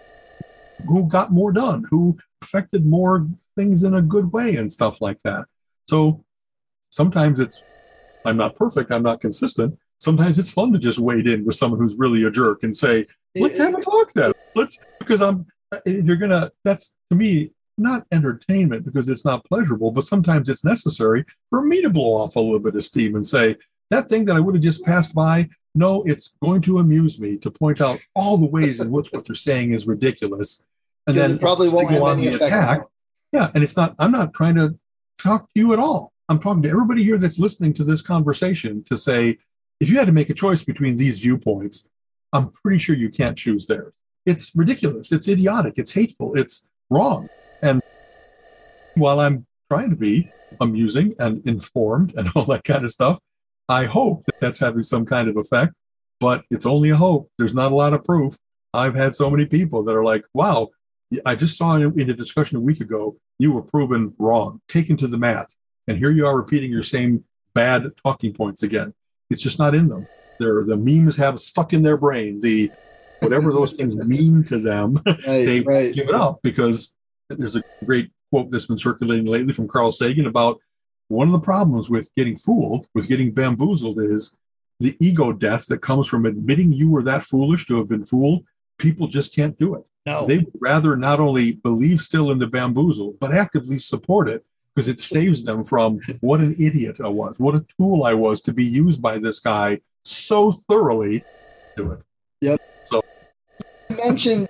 [0.87, 5.19] who got more done, who affected more things in a good way and stuff like
[5.23, 5.45] that.
[5.89, 6.23] So
[6.93, 7.63] sometimes it's,
[8.23, 9.79] I'm not perfect, I'm not consistent.
[9.99, 13.07] Sometimes it's fun to just wade in with someone who's really a jerk and say,
[13.35, 14.31] let's have a talk then.
[14.55, 19.43] Let's, because I'm, uh, you're going to, that's to me, not entertainment because it's not
[19.45, 23.15] pleasurable, but sometimes it's necessary for me to blow off a little bit of steam
[23.15, 23.55] and say,
[23.89, 27.37] that thing that I would have just passed by, no, it's going to amuse me
[27.37, 30.63] to point out all the ways in which what they're saying is ridiculous.
[31.07, 32.83] And then probably won't go on the attack.
[33.31, 33.49] Yeah.
[33.55, 34.77] And it's not, I'm not trying to
[35.17, 36.12] talk to you at all.
[36.29, 39.39] I'm talking to everybody here that's listening to this conversation to say,
[39.79, 41.89] if you had to make a choice between these viewpoints,
[42.31, 43.93] I'm pretty sure you can't choose theirs.
[44.25, 45.11] It's ridiculous.
[45.11, 45.73] It's idiotic.
[45.77, 46.35] It's hateful.
[46.35, 47.27] It's wrong.
[47.61, 47.81] And
[48.95, 50.29] while I'm trying to be
[50.61, 53.19] amusing and informed and all that kind of stuff,
[53.67, 55.73] I hope that that's having some kind of effect,
[56.19, 57.29] but it's only a hope.
[57.37, 58.37] There's not a lot of proof.
[58.73, 60.69] I've had so many people that are like, wow,
[61.25, 65.07] I just saw in a discussion a week ago, you were proven wrong, taken to
[65.07, 65.53] the mat.
[65.87, 68.93] And here you are repeating your same bad talking points again.
[69.29, 70.05] It's just not in them.
[70.39, 72.39] They're, the memes have stuck in their brain.
[72.39, 72.69] The
[73.19, 75.93] whatever those things mean to them, right, they right.
[75.93, 76.93] give it up because
[77.29, 80.59] there's a great quote that's been circulating lately from Carl Sagan about
[81.07, 84.35] one of the problems with getting fooled, with getting bamboozled, is
[84.79, 88.43] the ego death that comes from admitting you were that foolish to have been fooled.
[88.77, 89.83] People just can't do it.
[90.05, 90.25] No.
[90.25, 94.43] They'd rather not only believe still in the bamboozle, but actively support it
[94.75, 98.41] because it saves them from what an idiot I was, what a tool I was
[98.43, 101.23] to be used by this guy so thoroughly.
[101.77, 102.03] Do it.
[102.41, 102.59] Yep.
[102.85, 103.01] So
[103.89, 104.49] you mentioned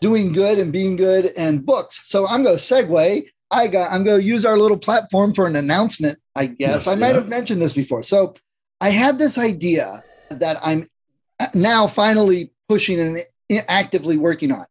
[0.00, 2.02] doing good and being good and books.
[2.04, 3.26] So I'm going to segue.
[3.50, 3.92] I got.
[3.92, 6.18] I'm going to use our little platform for an announcement.
[6.34, 7.22] I guess yes, I might yes.
[7.22, 8.02] have mentioned this before.
[8.02, 8.34] So
[8.80, 10.88] I had this idea that I'm
[11.54, 13.18] now finally pushing and
[13.68, 14.66] actively working on.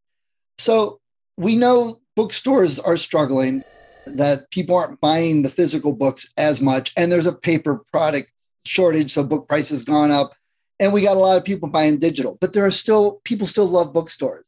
[0.58, 1.00] So
[1.38, 3.64] we know bookstores are struggling,
[4.06, 8.32] that people aren't buying the physical books as much, and there's a paper product
[8.66, 10.34] shortage, so book prices gone up,
[10.80, 12.38] and we got a lot of people buying digital.
[12.42, 14.46] But there are still people still love bookstores.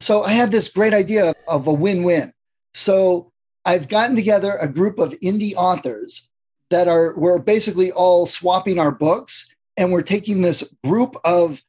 [0.00, 2.32] So I had this great idea of a win-win.
[2.74, 3.32] So
[3.64, 6.28] I've gotten together a group of indie authors
[6.70, 11.62] that are we're basically all swapping our books and we're taking this group of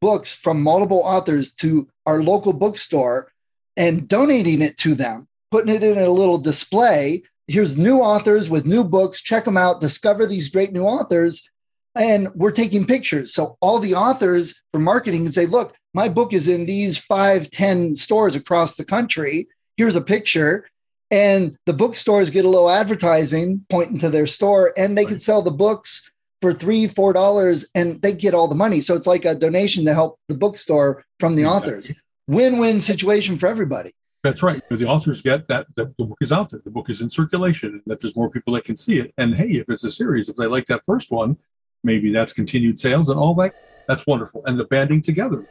[0.00, 3.32] books from multiple authors to our local bookstore
[3.76, 7.22] and donating it to them, putting it in a little display.
[7.46, 9.20] Here's new authors with new books.
[9.20, 11.48] Check them out, discover these great new authors.
[11.94, 13.34] And we're taking pictures.
[13.34, 17.50] So all the authors for marketing can say, look, my book is in these five,
[17.50, 19.46] ten stores across the country.
[19.76, 20.66] Here's a picture.
[21.10, 25.10] And the bookstores get a little advertising pointing to their store, and they right.
[25.10, 26.10] can sell the books
[26.40, 28.80] for three, four dollars, and they get all the money.
[28.80, 31.72] So it's like a donation to help the bookstore from the exactly.
[31.72, 31.92] authors.
[32.26, 33.92] win-win situation for everybody.
[34.22, 34.60] That's right.
[34.70, 37.70] The authors get that the, the book is out there, the book is in circulation,
[37.70, 39.12] and that there's more people that can see it.
[39.18, 41.38] And hey, if it's a series, if they like that first one,
[41.82, 43.52] maybe that's continued sales and all that.
[43.88, 44.42] That's wonderful.
[44.46, 45.44] And the banding together.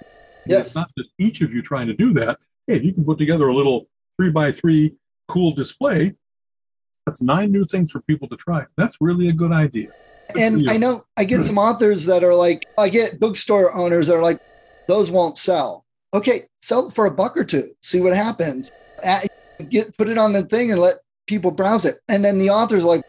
[0.45, 0.67] Yes.
[0.67, 2.39] It's not just each of you trying to do that.
[2.65, 4.95] Hey, if you can put together a little three by three
[5.27, 6.13] cool display,
[7.05, 8.65] that's nine new things for people to try.
[8.77, 9.89] That's really a good idea.
[10.34, 10.69] Good And.
[10.69, 14.21] I know I get some authors that are like, I get bookstore owners that are
[14.21, 14.39] like,
[14.88, 15.86] those won't sell.
[16.13, 18.71] Okay, sell it for a buck or two, see what happens.
[19.04, 19.28] At-
[19.69, 20.95] Get put it on the thing and let
[21.28, 22.00] people browse it.
[22.10, 23.04] And then the author's like,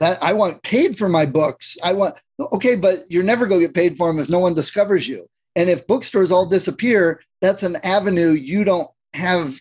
[0.00, 1.76] that I want paid for my books.
[1.82, 4.54] I want okay, but you're never going to get paid for them if no one
[4.54, 5.26] discovers you.
[5.54, 9.58] And if bookstores all disappear, that's an avenue you don't have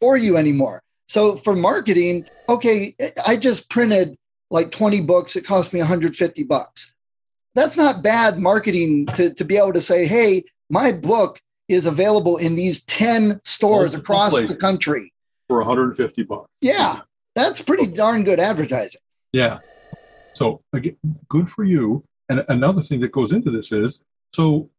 [0.00, 0.82] for you anymore.
[1.08, 2.94] So for marketing, okay,
[3.26, 4.14] I just printed
[4.50, 5.36] like 20 books.
[5.36, 6.94] It cost me 150 bucks.
[7.54, 12.36] That's not bad marketing to, to be able to say, hey, my book is available
[12.38, 14.50] in these 10 stores Multiple across places.
[14.50, 15.12] the country.
[15.48, 16.48] for 150 bucks.
[16.60, 17.00] Yeah,
[17.34, 19.00] that's pretty darn good advertising.
[19.32, 19.58] Yeah.
[20.34, 20.96] So again,
[21.28, 22.04] good for you.
[22.28, 24.04] And another thing that goes into this is
[24.34, 24.70] so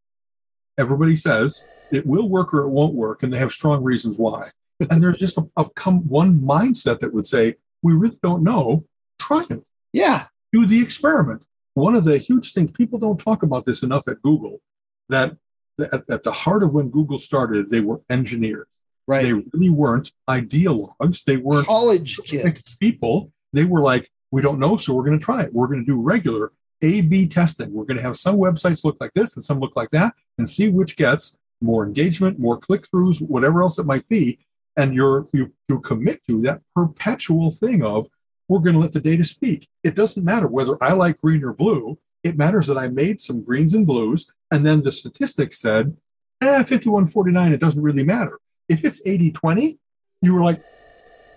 [0.78, 4.49] everybody says it will work or it won't work, and they have strong reasons why.
[4.89, 8.86] And there's just a, a come one mindset that would say, we really don't know.
[9.19, 9.67] Try it.
[9.91, 11.45] Yeah, Do the experiment.
[11.73, 14.62] One of the huge things people don't talk about this enough at Google
[15.10, 15.36] that
[15.80, 18.68] at, at the heart of when Google started, they were engineers.
[19.08, 19.24] right.
[19.24, 21.24] They really weren't ideologues.
[21.24, 22.76] They weren't College kids.
[22.76, 25.54] people, they were like, we don't know, so we're going to try it.
[25.54, 26.52] We're going to do regular
[26.84, 27.74] A B testing.
[27.74, 30.48] We're going to have some websites look like this and some look like that and
[30.50, 34.39] see which gets more engagement, more click throughs, whatever else it might be.
[34.78, 38.08] And you're, you, you commit to that perpetual thing of,
[38.48, 39.68] we're going to let the data speak.
[39.84, 42.00] It doesn't matter whether I like green or blue.
[42.24, 44.32] It matters that I made some greens and blues.
[44.52, 45.96] And then the statistics said,
[46.42, 48.40] eh, 5149, it doesn't really matter.
[48.68, 49.80] If it's 80 20,
[50.22, 50.60] you were like,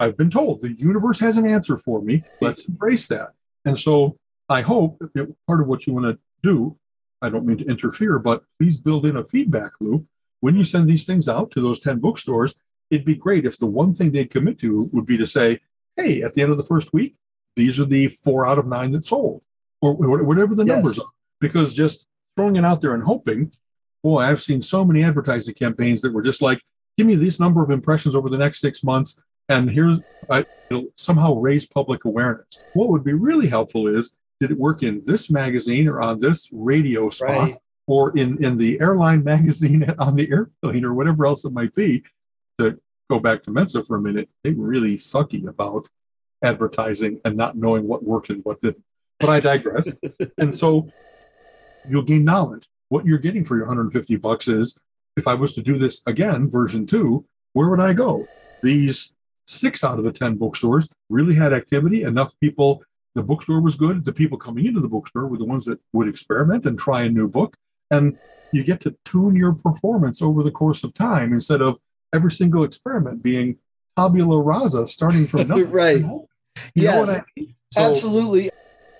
[0.00, 2.24] I've been told the universe has an answer for me.
[2.40, 3.30] Let's embrace that.
[3.64, 4.16] And so
[4.48, 5.00] I hope
[5.46, 6.76] part of what you want to do,
[7.20, 10.06] I don't mean to interfere, but please build in a feedback loop.
[10.40, 12.58] When you send these things out to those 10 bookstores,
[12.90, 15.60] it'd be great if the one thing they'd commit to would be to say,
[15.96, 17.14] hey, at the end of the first week,
[17.54, 19.42] these are the four out of nine that sold,
[19.82, 20.74] or whatever the Yes.
[20.76, 21.10] numbers are.
[21.40, 23.52] Because just throwing it out there and hoping,
[24.02, 26.62] boy, I've seen so many advertising campaigns that were just like,
[26.96, 30.86] give me this number of impressions over the next six months, and here's I, it'll
[30.96, 32.46] somehow raise public awareness.
[32.74, 36.48] What would be really helpful is did it work in this magazine or on this
[36.52, 37.54] radio spot Right.
[37.86, 42.04] or in, in the airline magazine on the airplane or whatever else it might be?
[42.58, 42.78] To
[43.10, 45.88] go back to Mensa for a minute, they were really sucky about
[46.42, 48.84] advertising and not knowing what worked and what didn't.
[49.22, 49.98] But I digress.
[50.38, 50.88] and so
[51.88, 52.68] you'll gain knowledge.
[52.90, 54.76] What you're getting for your 150 bucks is
[55.16, 58.24] if I was to do this again, version two, where would I go?
[58.62, 59.14] These
[59.46, 62.02] six out of the 10 bookstores really had activity.
[62.02, 62.82] Enough people,
[63.14, 64.04] the bookstore was good.
[64.04, 67.08] The people coming into the bookstore were the ones that would experiment and try a
[67.08, 67.56] new book.
[67.90, 68.16] And
[68.52, 71.78] you get to tune your performance over the course of time instead of
[72.14, 73.58] every single experiment being
[73.96, 75.70] tabula rasa, starting from nothing.
[75.70, 75.96] Right.
[75.98, 76.28] You know
[76.74, 77.08] Yes.
[77.10, 77.54] I mean?
[77.72, 78.50] So- Absolutely.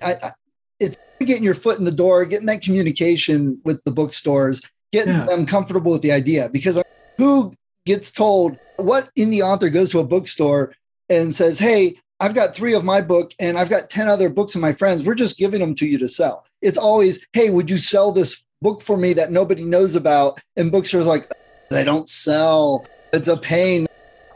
[0.04, 0.32] I, I,
[0.80, 4.60] it's getting your foot in the door, getting that communication with the bookstores,
[4.92, 5.26] getting Yeah.
[5.26, 6.48] them comfortable with the idea.
[6.48, 6.80] Because
[7.18, 7.54] who
[7.86, 10.74] gets told what indie author goes to a bookstore
[11.08, 14.54] and says, Hey, I've got three of my book and I've got 10 other books
[14.54, 15.04] of my friends.
[15.04, 16.44] We're just giving them to you to sell.
[16.60, 20.40] It's always, Hey, would you sell this book for me that nobody knows about?
[20.56, 21.28] And bookstores like,
[21.70, 22.84] they don't sell.
[23.12, 23.86] It's a pain.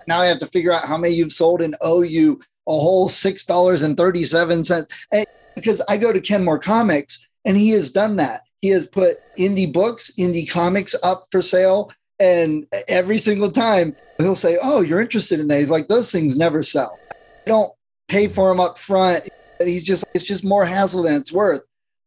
[0.07, 3.09] Now I have to figure out how many you've sold and owe you a whole
[3.09, 4.89] six dollars and thirty seven cents.
[5.55, 8.43] Because I go to Kenmore Comics and he has done that.
[8.61, 14.35] He has put indie books, indie comics up for sale, and every single time he'll
[14.35, 16.99] say, "Oh, you're interested in that?" He's like, "Those things never sell.
[17.47, 17.73] I don't
[18.09, 19.29] pay for them up front."
[19.63, 21.63] He's just, it's just more hassle than it's worth.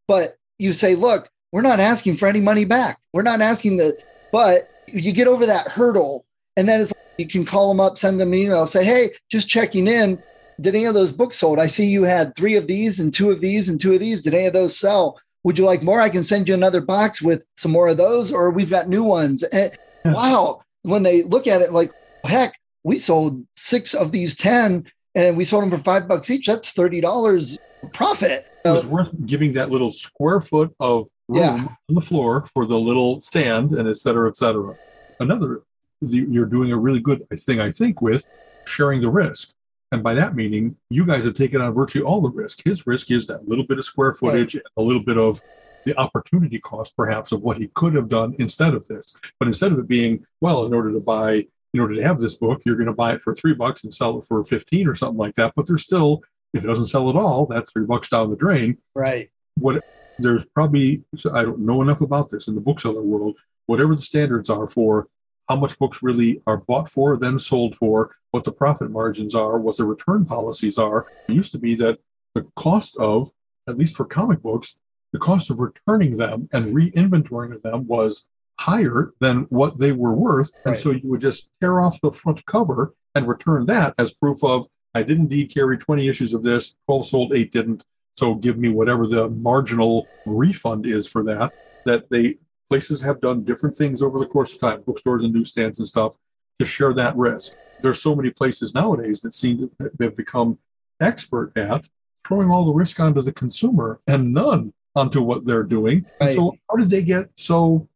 [0.08, 3.00] But you say, "Look, we're not asking for any money back.
[3.14, 3.98] We're not asking the,"
[4.32, 6.26] but you get over that hurdle,
[6.58, 9.48] and then it's you can call them up, send them an email, say, "Hey, just
[9.48, 10.18] checking in."
[10.62, 11.60] Did any of those books sold?
[11.60, 14.22] I see you had three of these and two of these and two of these.
[14.22, 15.20] Did any of those sell?
[15.44, 16.02] Would you like more?
[16.02, 19.04] I can send you another box with some more of those, or we've got new
[19.04, 19.44] ones.
[19.44, 19.72] And
[20.06, 20.14] Yeah.
[20.14, 21.92] wow, when they look at it, like,
[22.24, 24.86] heck, we sold six of these 10
[25.16, 26.48] and we sold them for five bucks each.
[26.48, 27.58] That's $30
[27.94, 28.46] profit.
[28.66, 31.68] it was worth giving that little square foot of room Yeah.
[31.90, 34.74] on the floor for the little stand and et cetera, et cetera.
[35.20, 35.62] Another,
[36.02, 38.26] the- you're doing a really good thing, I think, with
[38.66, 39.52] sharing the risk.
[39.92, 42.64] And by that meaning, you guys have taken on virtually all the risk.
[42.64, 44.64] His risk is that little bit of square footage, right.
[44.78, 45.42] a little bit of
[45.86, 49.16] the opportunity cost, perhaps, of what he could have done instead of this.
[49.40, 52.36] But instead of it being, well, in order to buy, in order to have this
[52.36, 54.96] book, you're going to buy it for three bucks and sell it for 15 or
[54.96, 55.54] something like that.
[55.56, 56.22] But there's still,
[56.54, 58.78] if it doesn't sell at all, that's three bucks down the drain.
[58.94, 59.32] Right.
[59.56, 59.82] What
[60.20, 64.50] there's probably, I don't know enough about this in the bookseller world, whatever the standards
[64.50, 65.08] are for
[65.50, 69.58] how much books really are bought for, then sold for, what the profit margins are,
[69.58, 71.06] what the return policies are.
[71.28, 72.00] It used to be that
[72.36, 73.32] the cost of,
[73.68, 74.78] at least for comic books,
[75.12, 78.26] the cost of returning them and re-inventorying them was
[78.60, 80.52] higher than what they were worth.
[80.64, 80.74] Right.
[80.74, 84.44] And so you would just tear off the front cover and return that as proof
[84.44, 87.86] of I did indeed carry 20 issues of this, 12 sold, 8 didn't.
[88.18, 91.52] So give me whatever the marginal refund is for that.
[91.86, 92.38] That they
[92.70, 96.16] places have done different things over the course of time, bookstores and newsstands and stuff,
[96.60, 97.54] to share that risk.
[97.82, 100.60] There's so many places nowadays that seem to have become
[101.00, 101.90] expert at
[102.28, 106.06] throwing all the risk onto the consumer and none onto what they're doing.
[106.22, 106.36] Right.
[106.36, 107.88] So how did they get so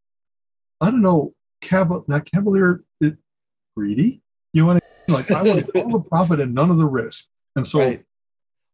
[0.81, 3.17] I don't know, cav- not cavalier, it,
[3.75, 4.21] greedy?
[4.53, 7.25] You want to like I want all the profit and none of the risk.
[7.55, 8.03] And so right.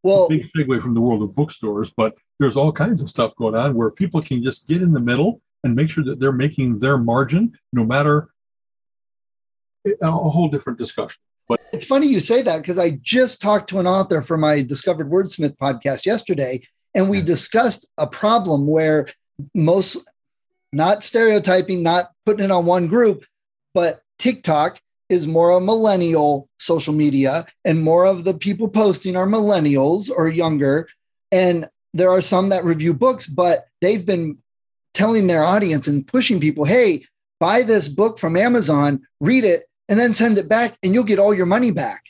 [0.03, 3.55] well big segue from the world of bookstores, but there's all kinds of stuff going
[3.55, 6.80] on where people can just get in the middle and make sure that they're making
[6.80, 8.30] their margin no matter
[10.01, 11.20] a whole different discussion.
[11.47, 14.62] But it's funny you say that because I just talked to an author for my
[14.62, 16.62] Discovered Wordsmith podcast yesterday,
[16.93, 19.07] and we discussed a problem where
[19.55, 19.97] most,
[20.72, 23.26] not stereotyping, not putting it on one group,
[23.74, 24.80] but TikTok
[25.10, 30.28] is more a millennial social media, and more of the people posting are millennials or
[30.28, 30.88] younger.
[31.32, 34.38] And there are some that review books, but they've been
[34.99, 37.05] telling their audience and pushing people, hey,
[37.39, 41.19] buy this book from Amazon, read it, and then send it back, and you'll get
[41.19, 42.03] all your money back.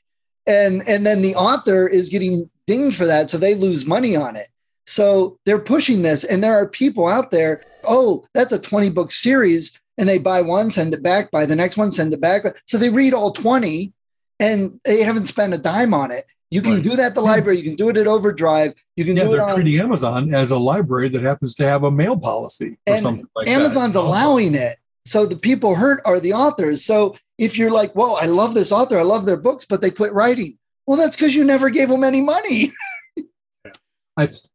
[0.47, 3.29] And, and then the author is getting dinged for that.
[3.29, 4.47] So they lose money on it.
[4.87, 6.23] So they're pushing this.
[6.23, 9.79] And there are people out there, oh, that's a 20 book series.
[9.99, 12.41] And they buy one, send it back, buy the next one, send it back.
[12.65, 13.93] So they read all 20
[14.39, 16.25] and they haven't spent a dime on it.
[16.51, 16.83] You can right.
[16.83, 17.59] do that at the library.
[17.59, 18.73] You can do it at Overdrive.
[18.95, 21.83] You can yeah, do it on treating Amazon as a library that happens to have
[21.83, 24.01] a mail policy or and something like Amazon's that.
[24.01, 24.77] allowing it.
[25.05, 26.83] So the people hurt are the authors.
[26.83, 28.97] So if you're like, "Whoa, I love this author.
[28.97, 32.03] I love their books, but they quit writing." Well, that's because you never gave them
[32.03, 32.73] any money.
[33.15, 33.71] yeah.
[34.17, 34.49] It's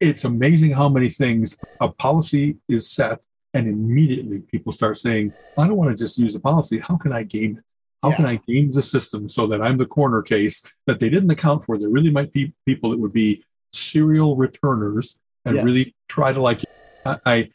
[0.00, 3.20] it's amazing how many things a policy is set,
[3.54, 6.78] and immediately people start saying, "I don't want to just use a policy.
[6.78, 7.64] How can I game it?"
[8.02, 8.16] How yeah.
[8.16, 11.64] can I game the system so that I'm the corner case that they didn't account
[11.64, 11.78] for?
[11.78, 15.64] There really might be people that would be serial returners and yes.
[15.64, 16.60] really try to like.
[17.04, 17.50] I, I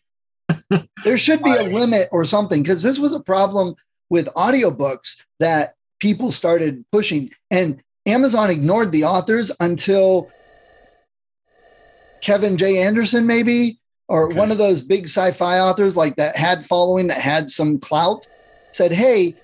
[1.06, 3.76] there should be I, a limit or something because this was a problem
[4.10, 10.30] with audiobooks that people started pushing, and Amazon ignored the authors until
[12.22, 12.80] Kevin J.
[12.80, 13.80] Anderson, maybe,
[14.10, 14.38] or okay.
[14.38, 18.28] one of those big sci-fi authors like that had following that had some clout,
[18.74, 19.36] said, "Hey."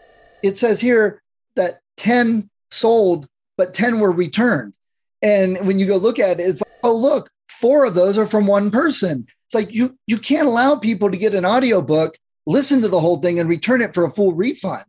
[0.43, 1.21] It says here
[1.55, 3.27] that 10 sold,
[3.57, 4.75] but 10 were returned.
[5.21, 8.25] And when you go look at it, it's like, oh, look, four of those are
[8.25, 9.27] from one person.
[9.45, 12.15] It's like you you can't allow people to get an audiobook,
[12.45, 14.85] listen to the whole thing, and return it for a full refund.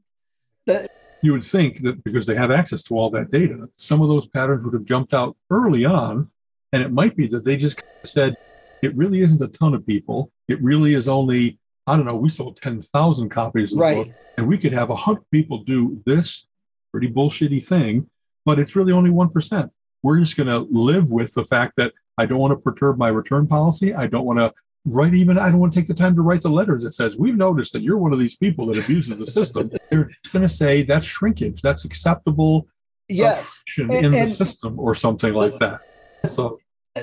[0.67, 0.91] That,
[1.23, 4.27] you would think that because they have access to all that data, some of those
[4.27, 6.31] patterns would have jumped out early on.
[6.73, 8.37] And it might be that they just said,
[8.83, 10.31] it really isn't a ton of people.
[10.47, 14.07] It really is only I don't know, we sold 10,000 copies of the right.
[14.07, 16.47] book, and we could have 100 people do this
[16.93, 18.09] pretty bullshitty thing,
[18.45, 19.71] but it's really only 1%.
[20.03, 23.09] We're just going to live with the fact that I don't want to perturb my
[23.09, 23.95] return policy.
[23.95, 24.53] I don't want to
[24.85, 27.19] write even, I don't want to take the time to write the letters that says,
[27.19, 29.71] we've noticed that you're one of these people that abuses the system.
[29.91, 32.67] They're going to say that's shrinkage, that's acceptable
[33.09, 33.63] yes.
[33.77, 35.81] in and, the system or something like that.
[36.25, 36.59] So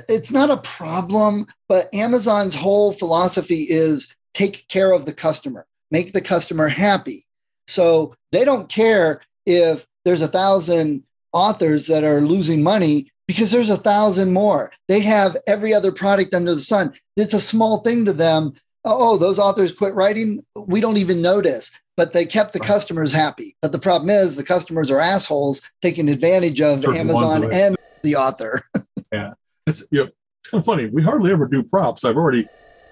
[0.09, 6.13] it's not a problem, but Amazon's whole philosophy is take care of the customer, make
[6.13, 7.23] the customer happy.
[7.67, 13.71] So they don't care if there's a thousand authors that are losing money because there's
[13.71, 14.71] a thousand more.
[14.87, 16.93] They have every other product under the sun.
[17.17, 18.53] It's a small thing to them.
[18.85, 20.45] Oh, those authors quit writing.
[20.55, 23.57] We don't even notice, but they kept the customers happy.
[23.63, 28.15] But the problem is the customers are assholes taking advantage of Certain Amazon and the
[28.15, 28.61] author.
[29.11, 29.33] yeah.
[29.65, 30.09] It's, you know,
[30.41, 30.85] it's kind of funny.
[30.85, 32.05] We hardly ever do props.
[32.05, 32.45] I've already,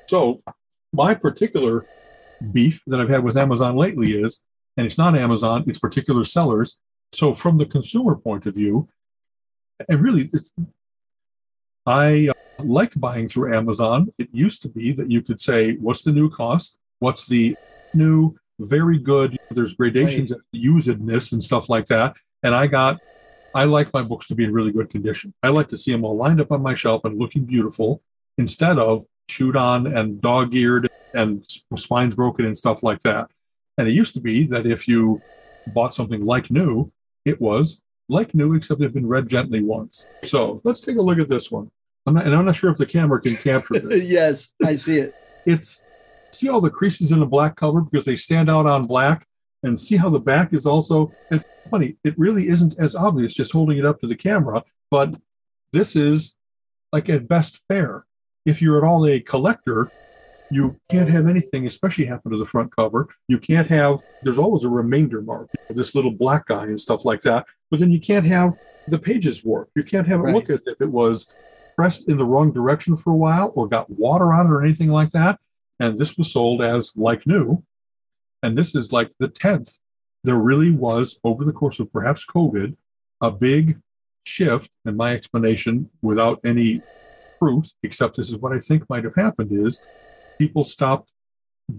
[0.07, 0.41] so
[0.95, 1.85] my particular
[2.51, 4.41] beef that I've had with Amazon lately is,
[4.77, 6.77] and it's not Amazon, it's particular sellers.
[7.13, 8.89] So from the consumer point of view,
[9.89, 10.31] and really,
[11.85, 14.11] I uh, like buying through Amazon.
[14.17, 16.79] It used to be that you could say, what's the new cost?
[16.99, 17.55] What's the
[17.93, 19.37] new, very good?
[19.51, 20.39] There's gradations right.
[20.39, 22.15] of usedness and stuff like that.
[22.43, 22.99] And I got
[23.53, 25.33] I like my books to be in really good condition.
[25.41, 28.01] I like to see them all lined up on my shelf and looking beautiful
[28.37, 31.45] instead of chewed on and dog eared and
[31.75, 33.29] spines broken and stuff like that.
[33.77, 35.21] And it used to be that if you
[35.73, 36.91] bought something like new,
[37.25, 40.05] it was like new, except it had been read gently once.
[40.25, 41.71] So let's take a look at this one.
[42.05, 44.03] I'm not, and I'm not sure if the camera can capture this.
[44.05, 45.13] yes, I see it.
[45.45, 45.81] It's
[46.31, 49.25] see all the creases in the black cover because they stand out on black,
[49.65, 51.11] and see how the back is also.
[51.31, 51.97] It's funny.
[52.03, 55.15] It really isn't as obvious just holding it up to the camera, but
[55.73, 56.35] this is
[56.93, 58.05] like at best fair.
[58.45, 59.89] If you're at all a collector,
[60.51, 63.09] you can't have anything, especially happen to the front cover.
[63.27, 67.21] You can't have, there's always a remainder mark, this little black guy and stuff like
[67.21, 67.47] that.
[67.71, 68.55] But then you can't have
[68.87, 69.71] the pages warped.
[69.75, 70.35] You can't have it Right.
[70.35, 71.33] look as if it was
[71.75, 74.89] pressed in the wrong direction for a while or got water on it or anything
[74.89, 75.39] like that.
[75.79, 77.63] And this was sold as like new.
[78.43, 79.79] And this is like the 10th.
[80.23, 82.77] There really was, over the course of perhaps COVID,
[83.19, 83.79] a big
[84.25, 84.69] shift.
[84.85, 86.81] And my explanation, without any
[87.45, 89.79] proof, except this is what I think might have happened, is
[90.39, 91.11] people stopped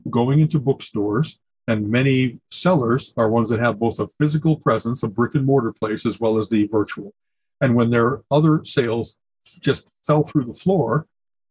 [0.09, 5.09] going into bookstores and many sellers are ones that have both a physical presence a
[5.09, 7.13] brick and mortar place as well as the virtual.
[7.61, 9.19] And when their other sales
[9.61, 11.07] just fell through the floor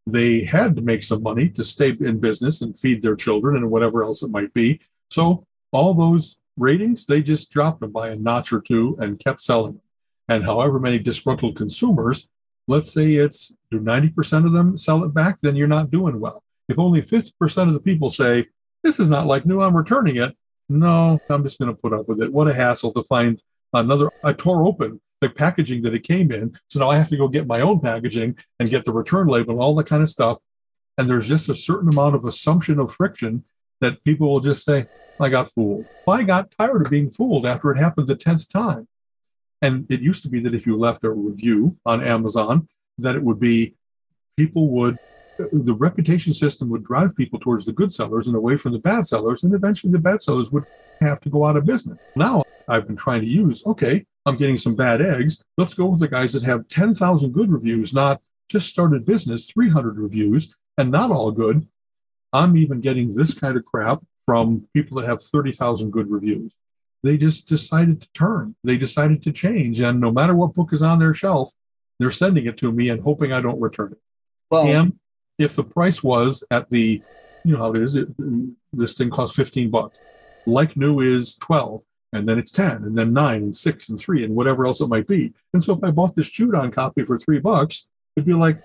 [0.07, 3.71] they had to make some money to stay in business and feed their children and
[3.71, 4.79] whatever else it might be.
[5.09, 9.41] So all those ratings they just dropped them by a notch or two and kept
[9.41, 9.81] selling them.
[10.29, 12.27] And however many disgruntled consumers
[12.67, 16.43] let's say it's do 90% of them sell it back then you're not doing well
[16.67, 18.47] if only 50% of the people say,
[18.83, 20.35] this is not like new, I'm returning it,
[20.69, 22.31] no, I'm just going to put up with it.
[22.31, 23.41] What a hassle to find
[23.73, 24.09] another.
[24.23, 26.57] I tore open the packaging that it came in.
[26.69, 29.53] So now I have to go get my own packaging and get the return label
[29.53, 30.39] and all that kind of stuff.
[30.97, 33.43] And there's just a certain amount of assumption of friction
[33.81, 34.85] that people will just say,
[35.19, 35.85] I got fooled.
[36.07, 38.87] I got tired of being fooled after it happened the 10th time.
[39.61, 43.23] And it used to be that if you left a review on Amazon, that it
[43.23, 43.75] would be
[44.37, 44.97] people would
[45.51, 49.05] the reputation system would drive people towards the good sellers and away from the bad
[49.05, 50.63] sellers, and eventually the bad sellers would
[51.01, 52.11] have to go out of business.
[52.15, 55.43] Now I've been trying to use, okay, I'm getting some bad eggs.
[55.57, 59.97] Let's go with the guys that have 10,000 good reviews, not just started business, 300
[59.97, 61.67] reviews, and not all good.
[62.33, 66.55] I'm even getting this kind of crap from people that have 30,000 good reviews.
[67.05, 69.79] They just decided to turn, they decided to change.
[69.79, 71.53] And no matter what book is on their shelf,
[71.99, 73.99] they're sending it to me and hoping I don't return it.
[74.49, 74.99] Well, And
[75.37, 77.03] if the price was at the,
[77.43, 78.07] you know how it is, it,
[78.73, 79.99] this thing costs 15 bucks.
[80.47, 84.23] Like new is 12, and then it's 10, and then 9, and 6, and 3,
[84.23, 85.31] and whatever else it might be.
[85.53, 88.57] And so if I bought this chewed on copy for three bucks, it'd be like,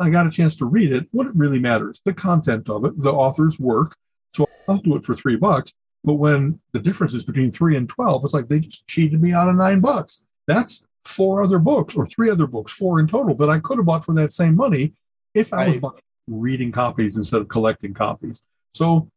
[0.00, 1.08] I got a chance to read it.
[1.10, 3.96] What it really matters, the content of it, the author's work.
[4.34, 5.74] So I'll do it for three bucks.
[6.04, 9.32] But when the difference is between three and 12, it's like they just cheated me
[9.32, 10.22] out of nine bucks.
[10.46, 13.86] That's four other books or three other books, four in total that I could have
[13.86, 14.94] bought for that same money
[15.34, 15.94] if I was buying
[16.28, 18.42] reading copies instead of collecting copies.
[18.74, 19.10] So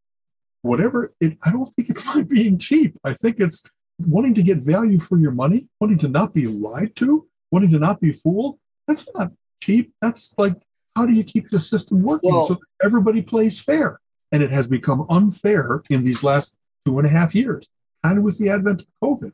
[0.62, 2.98] whatever it I don't think it's like being cheap.
[3.04, 3.64] I think it's
[4.00, 7.80] wanting to get value for your money, wanting to not be lied to, wanting to
[7.80, 8.60] not be fooled.
[8.88, 9.32] That's not
[9.62, 9.94] cheap.
[10.02, 10.56] That's like
[10.96, 14.00] how do you keep the system working Well- so everybody plays fair?
[14.32, 17.70] And it has become unfair in these last two and a half years,
[18.04, 19.32] kind of with the advent of COVID.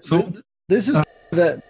[0.00, 0.32] So-
[0.68, 1.62] this is uh, the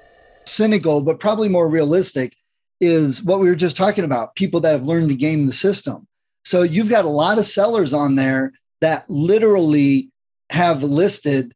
[0.47, 2.35] cynical, but probably more realistic,
[2.81, 6.07] is what we were just talking about people that have learned to game the system.
[6.45, 10.11] So you've got a lot of sellers on there that literally
[10.51, 11.53] have listed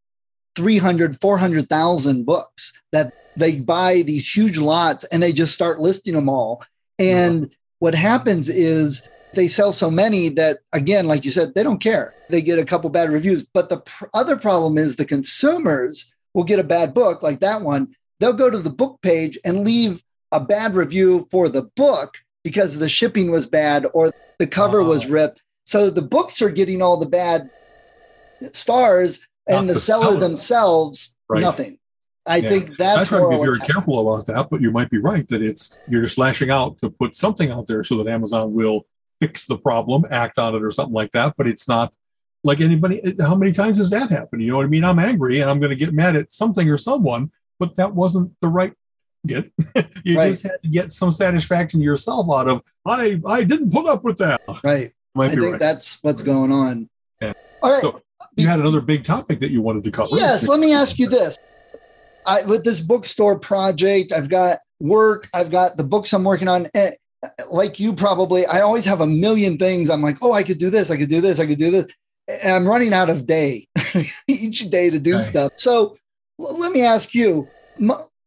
[0.57, 6.29] 300, 400,000 books that they buy these huge lots and they just start listing them
[6.29, 6.63] all.
[6.99, 11.83] And what happens is they sell so many that, again, like you said, they don't
[11.83, 12.13] care.
[12.31, 13.43] They get a couple bad reviews.
[13.43, 17.63] But the pr- other problem is the consumers will get a bad book like that
[17.63, 17.95] one.
[18.21, 20.03] They'll go to the book page and leave
[20.33, 25.05] a bad review for the book because the shipping was bad or the cover was
[25.07, 25.11] Oh.
[25.11, 25.43] ripped.
[25.65, 27.49] So the books are getting all the bad
[28.53, 30.21] stars and the, the seller, seller.
[30.21, 31.41] themselves, Right.
[31.43, 31.79] nothing.
[32.31, 32.49] I Yeah.
[32.49, 35.27] think I that's try to be very careful about that, but you might be right
[35.29, 38.87] that it's you're just lashing out to put something out there so that Amazon will
[39.21, 41.35] fix the problem, act on it, or something like that.
[41.37, 41.93] But it's not
[42.45, 43.15] like anybody.
[43.21, 44.43] How many times has that happened?
[44.43, 44.85] You know what I mean?
[44.85, 48.33] I'm angry and I'm going to get mad at something or someone, but that wasn't
[48.41, 48.73] the right
[49.27, 49.51] get.
[50.05, 50.31] you Right.
[50.31, 54.19] just had to get some satisfaction yourself out of I I didn't put up with
[54.19, 54.41] that.
[54.65, 54.93] Right.
[55.17, 55.59] I think right.
[55.61, 56.89] that's what's going on.
[57.21, 57.33] Yeah.
[57.63, 57.83] All right.
[57.83, 58.01] So,
[58.37, 60.11] you had another big topic that you wanted to cover.
[60.13, 61.37] Yes, let me ask you this.
[62.27, 66.69] I, with this bookstore project, I've got work, I've got the books I'm working on.
[66.75, 66.91] Eh,
[67.51, 69.91] Like you probably, I always have a million things.
[69.91, 71.87] I'm like, oh, I could do this, I could do this, I could do this.
[72.29, 73.67] And I'm running out of day
[74.29, 75.25] each day to do Right.
[75.25, 75.53] stuff.
[75.57, 75.97] So
[76.39, 77.47] let me ask you,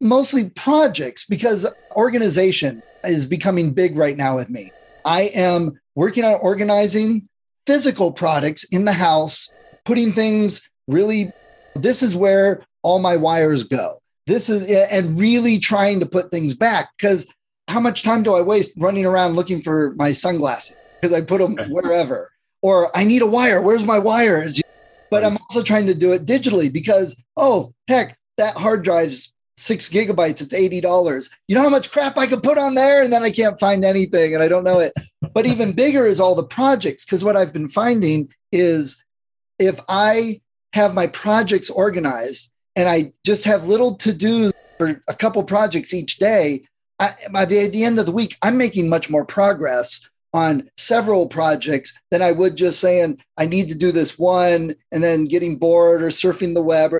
[0.01, 1.65] mostly projects because
[1.95, 4.71] organization is becoming big right now with me.
[5.05, 7.27] I am working on organizing
[7.65, 9.49] physical products in the house,
[9.85, 11.31] putting things really,
[11.75, 13.99] this is where all my wires go.
[14.27, 17.27] This is, and really trying to put things back because
[17.67, 20.77] how much time do I waste running around looking for my sunglasses?
[21.01, 22.29] Because I put them wherever.
[22.61, 23.61] Or I need a wire.
[23.61, 24.47] Where's my wire?
[25.11, 29.89] But I'm also trying to do it digitally because, oh, heck, that hard drive's six
[29.89, 31.29] gigabytes, it's $80.
[31.47, 33.03] You know how much crap I could put on there?
[33.03, 34.93] And then I can't find anything and I don't know it.
[35.33, 37.05] But even bigger is all the projects.
[37.05, 39.03] Because what I've been finding is
[39.59, 45.13] if I have my projects organized and I just have little to do for a
[45.13, 46.63] couple projects each day,
[46.99, 51.27] I, by the, the end of the week, I'm making much more progress on several
[51.27, 55.57] projects than I would just saying, I need to do this one and then getting
[55.57, 56.93] bored or surfing the web.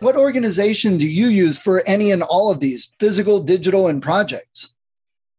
[0.00, 4.74] What organization do you use for any and all of these physical, digital, and projects?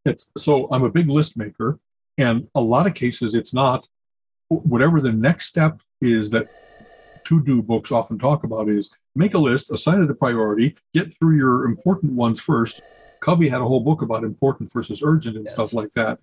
[0.06, 1.80] It's so I'm a big list maker,
[2.18, 3.88] and a lot of cases it's not
[4.50, 6.46] whatever the next step is that
[7.26, 11.14] to do books often talk about is make a list, assign it a priority, get
[11.14, 12.82] through your important ones first.
[13.22, 15.54] Covey had a whole book about important versus urgent and yes.
[15.54, 16.20] stuff like that.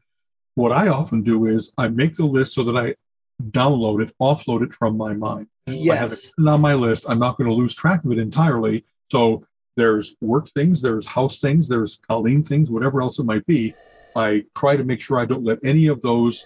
[0.55, 2.95] What I often do is I make the list so that I
[3.43, 5.49] download it, offload it from my mind.
[5.67, 5.97] Yes.
[5.97, 7.07] I have it on my list.
[7.09, 8.85] I'm not going to lose track of it entirely.
[9.11, 13.75] So there's work things, there's house things, there's Colleen things, whatever else it might be.
[14.15, 16.45] I try to make sure I don't let any of those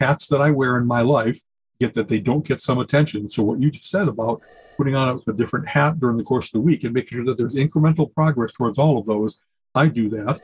[0.00, 1.40] hats that I wear in my life
[1.78, 3.28] get that they don't get some attention.
[3.28, 4.42] So what you just said about
[4.76, 7.24] putting on a, a different hat during the course of the week and making sure
[7.26, 9.40] that there's incremental progress towards all of those,
[9.74, 10.40] I do that.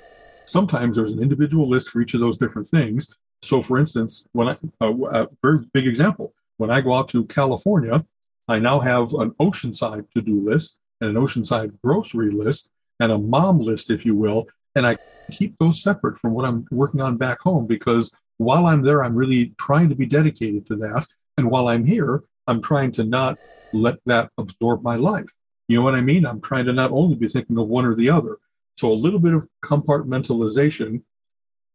[0.46, 3.14] Sometimes there's an individual list for each of those different things.
[3.42, 7.24] So, for instance, when I, uh, a very big example, when I go out to
[7.24, 8.04] California,
[8.48, 12.70] I now have an Oceanside to do list and an Oceanside grocery list
[13.00, 14.48] and a mom list, if you will.
[14.74, 14.96] And I
[15.30, 19.14] keep those separate from what I'm working on back home because while I'm there, I'm
[19.14, 21.06] really trying to be dedicated to that.
[21.36, 23.38] And while I'm here, I'm trying to not
[23.72, 25.30] let that absorb my life.
[25.68, 26.26] You know what I mean?
[26.26, 28.38] I'm trying to not only be thinking of one or the other.
[28.76, 31.02] So a little bit of compartmentalization.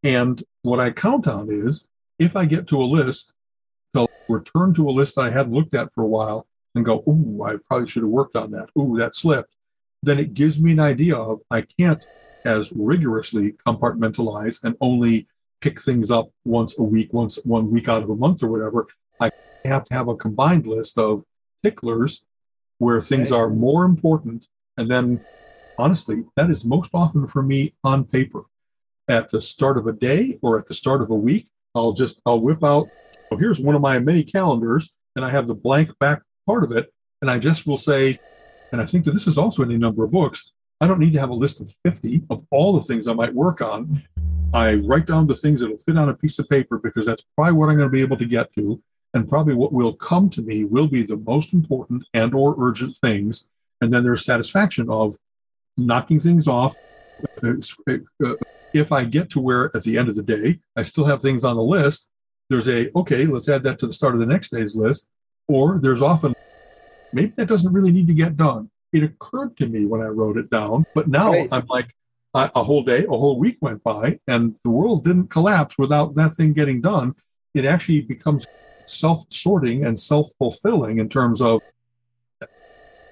[0.02, 1.88] And what I count on is
[2.18, 3.32] if I get to a list,
[3.94, 7.42] to return to a list I hadn't looked at for a while and go, ooh,
[7.42, 8.70] I probably should have worked on that.
[8.78, 9.54] Ooh, that slipped.
[10.02, 12.04] Then it gives me an idea of I can't
[12.44, 15.26] as rigorously compartmentalize and only
[15.60, 18.86] pick things up once a week, once one week out of a month or whatever.
[19.20, 19.30] I
[19.64, 21.24] have to have a combined list of
[21.62, 22.24] ticklers
[22.78, 24.48] where things are more important.
[24.76, 25.20] And then,
[25.78, 28.42] honestly, that is most often for me on paper.
[29.08, 32.20] At the start of a day or at the start of a week, I'll just
[32.26, 32.86] I'll whip out.
[33.30, 36.72] Oh, here's one of my many calendars, and I have the blank back part of
[36.72, 38.18] it, and I just will say,
[38.72, 40.52] and I think that this is also in a number of books.
[40.80, 43.34] I don't need to have a list of 50 of all the things I might
[43.34, 44.02] work on.
[44.54, 47.54] I write down the things that'll fit on a piece of paper because that's probably
[47.54, 48.80] what I'm going to be able to get to.
[49.18, 52.96] And probably what will come to me will be the most important and or urgent
[52.96, 53.48] things.
[53.80, 55.16] And then there's satisfaction of
[55.76, 56.76] knocking things off.
[57.42, 61.44] If I get to where at the end of the day, I still have things
[61.44, 62.08] on the list,
[62.48, 65.08] there's a, okay, let's add that to the start of the next day's list.
[65.48, 66.32] Or there's often,
[67.12, 68.70] maybe that doesn't really need to get done.
[68.92, 71.48] It occurred to me when I wrote it down, but now right.
[71.50, 71.92] I'm like,
[72.34, 76.30] a whole day, a whole week went by, and the world didn't collapse without that
[76.30, 77.16] thing getting done.
[77.54, 78.46] It actually becomes
[78.86, 81.60] self sorting and self fulfilling in terms of,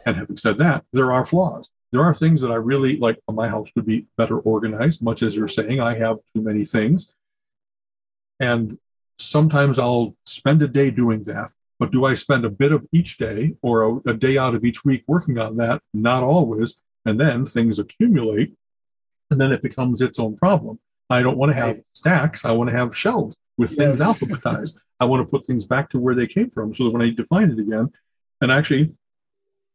[0.05, 1.71] and having said that, there are flaws.
[1.93, 3.19] There are things that I really like.
[3.31, 5.81] My house would be better organized, much as you're saying.
[5.81, 7.13] I have too many things.
[8.39, 8.79] And
[9.19, 11.53] sometimes I'll spend a day doing that.
[11.79, 14.65] But do I spend a bit of each day or a, a day out of
[14.65, 15.83] each week working on that?
[15.93, 16.81] Not always.
[17.05, 18.55] And then things accumulate
[19.31, 20.79] and then it becomes its own problem.
[21.09, 22.45] I don't want to have stacks.
[22.45, 23.79] I want to have shelves with yes.
[23.79, 24.79] things alphabetized.
[24.99, 27.11] I want to put things back to where they came from so that when I
[27.11, 27.93] define it again,
[28.41, 28.93] and actually,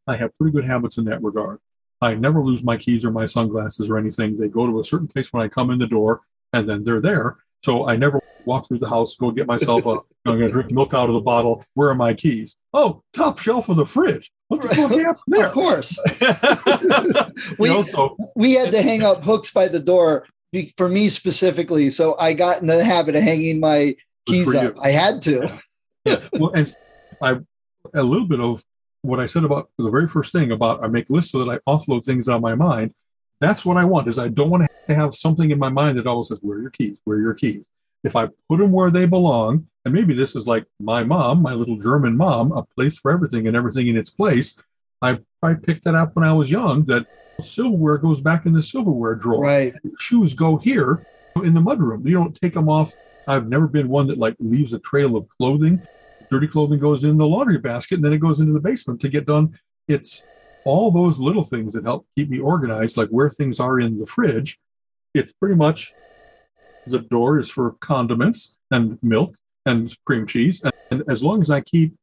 [0.07, 1.59] I have pretty good habits in that regard.
[2.01, 4.35] I never lose my keys or my sunglasses or anything.
[4.35, 6.21] They go to a certain place when I come in the door,
[6.51, 7.37] and then they're there.
[7.63, 9.89] So I never walk through the house, go get myself a,
[10.25, 11.63] I'm going to drink milk out of the bottle.
[11.75, 12.55] Where are my keys?
[12.73, 14.31] Oh, top shelf of the fridge.
[14.47, 14.77] What the right.
[14.77, 15.45] fuck happened there?
[15.45, 15.99] Of course.
[17.59, 20.25] we, you know, so, we had to hang up hooks by the door
[20.77, 21.89] for me specifically.
[21.89, 23.95] So I got in the habit of hanging my
[24.25, 24.75] keys up.
[24.81, 25.59] I had to.
[26.05, 26.27] yeah.
[26.33, 26.73] Well, and
[27.21, 27.37] I,
[27.93, 28.63] a little bit of
[29.01, 31.71] what I said about the very first thing about I make lists so that I
[31.71, 32.93] offload things on my mind.
[33.39, 36.05] That's what I want is I don't want to have something in my mind that
[36.05, 36.99] always says, where are your keys?
[37.05, 37.69] Where are your keys?
[38.03, 41.53] If I put them where they belong, and maybe this is like my mom, my
[41.53, 44.61] little German mom, a place for everything and everything in its place.
[45.01, 46.83] I I picked that up when I was young.
[46.85, 47.07] That
[47.41, 49.43] silverware goes back in the silverware drawer.
[49.43, 49.73] Right.
[49.99, 50.99] Shoes go here
[51.43, 52.07] in the mudroom.
[52.07, 52.93] You don't take them off.
[53.27, 55.79] I've never been one that like leaves a trail of clothing.
[56.29, 59.09] Dirty clothing goes in the laundry basket and then it goes into the basement to
[59.09, 59.57] get done.
[59.87, 60.23] It's
[60.63, 64.05] all those little things that help keep me organized, like where things are in the
[64.05, 64.59] fridge.
[65.13, 65.91] It's pretty much
[66.87, 69.35] the door is for condiments and milk
[69.65, 70.63] and cream cheese.
[70.63, 71.95] And, and as long as I keep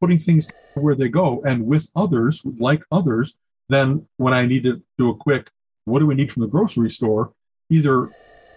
[0.00, 3.36] putting things where they go and with others, like others,
[3.68, 5.50] then when I need to do a quick,
[5.84, 7.32] what do we need from the grocery store?
[7.70, 8.08] Either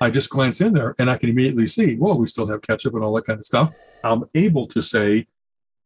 [0.01, 2.93] I just glance in there and I can immediately see, well, we still have ketchup
[2.93, 3.75] and all that kind of stuff.
[4.03, 5.27] I'm able to say,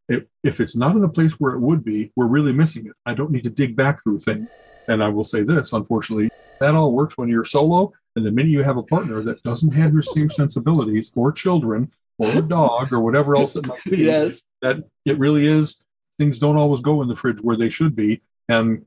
[0.09, 2.93] if, it's not in a place where it would be, we're really missing it.
[3.05, 4.51] I don't need to dig back through things.
[4.87, 6.29] And I will say this, unfortunately,
[6.59, 7.93] that all works when you're solo.
[8.15, 11.91] And the minute you have a partner that doesn't have your same sensibilities or children
[12.17, 14.43] or a dog or whatever else it might be, Yes.
[14.61, 15.83] that it really is,
[16.19, 18.21] things don't always go in the fridge where they should be.
[18.49, 18.85] And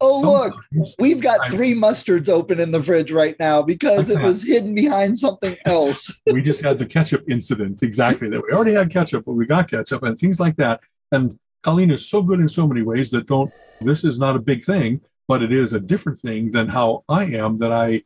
[0.00, 4.42] Oh, look, we've got three mustards open in the fridge right now because it was
[4.42, 6.12] hidden behind something else.
[6.26, 9.70] we just had the ketchup incident exactly that we already had ketchup but we got
[9.70, 10.80] ketchup and things like that
[11.12, 13.50] and colleen is so good in so many ways that don't
[13.80, 17.24] this is not a big thing but it is a different thing than how i
[17.24, 18.02] am that i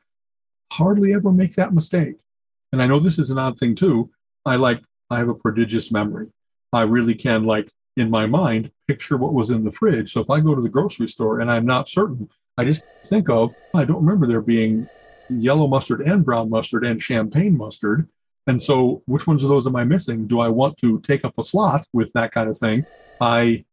[0.73, 2.17] hardly ever make that mistake
[2.73, 4.09] and i know this is an odd thing too
[4.49, 6.29] i like i have a prodigious memory
[6.73, 10.31] i really can like in my mind picture what was in the fridge so if
[10.31, 13.85] i go to the grocery store and i'm not certain i just think of i
[13.85, 14.87] don't remember there being
[15.31, 18.09] yellow mustard and brown mustard and champagne mustard.
[18.47, 20.27] And so, which ones of those am I missing?
[20.27, 22.85] Do I want to take up a slot with that kind of thing?
[23.21, 23.67] I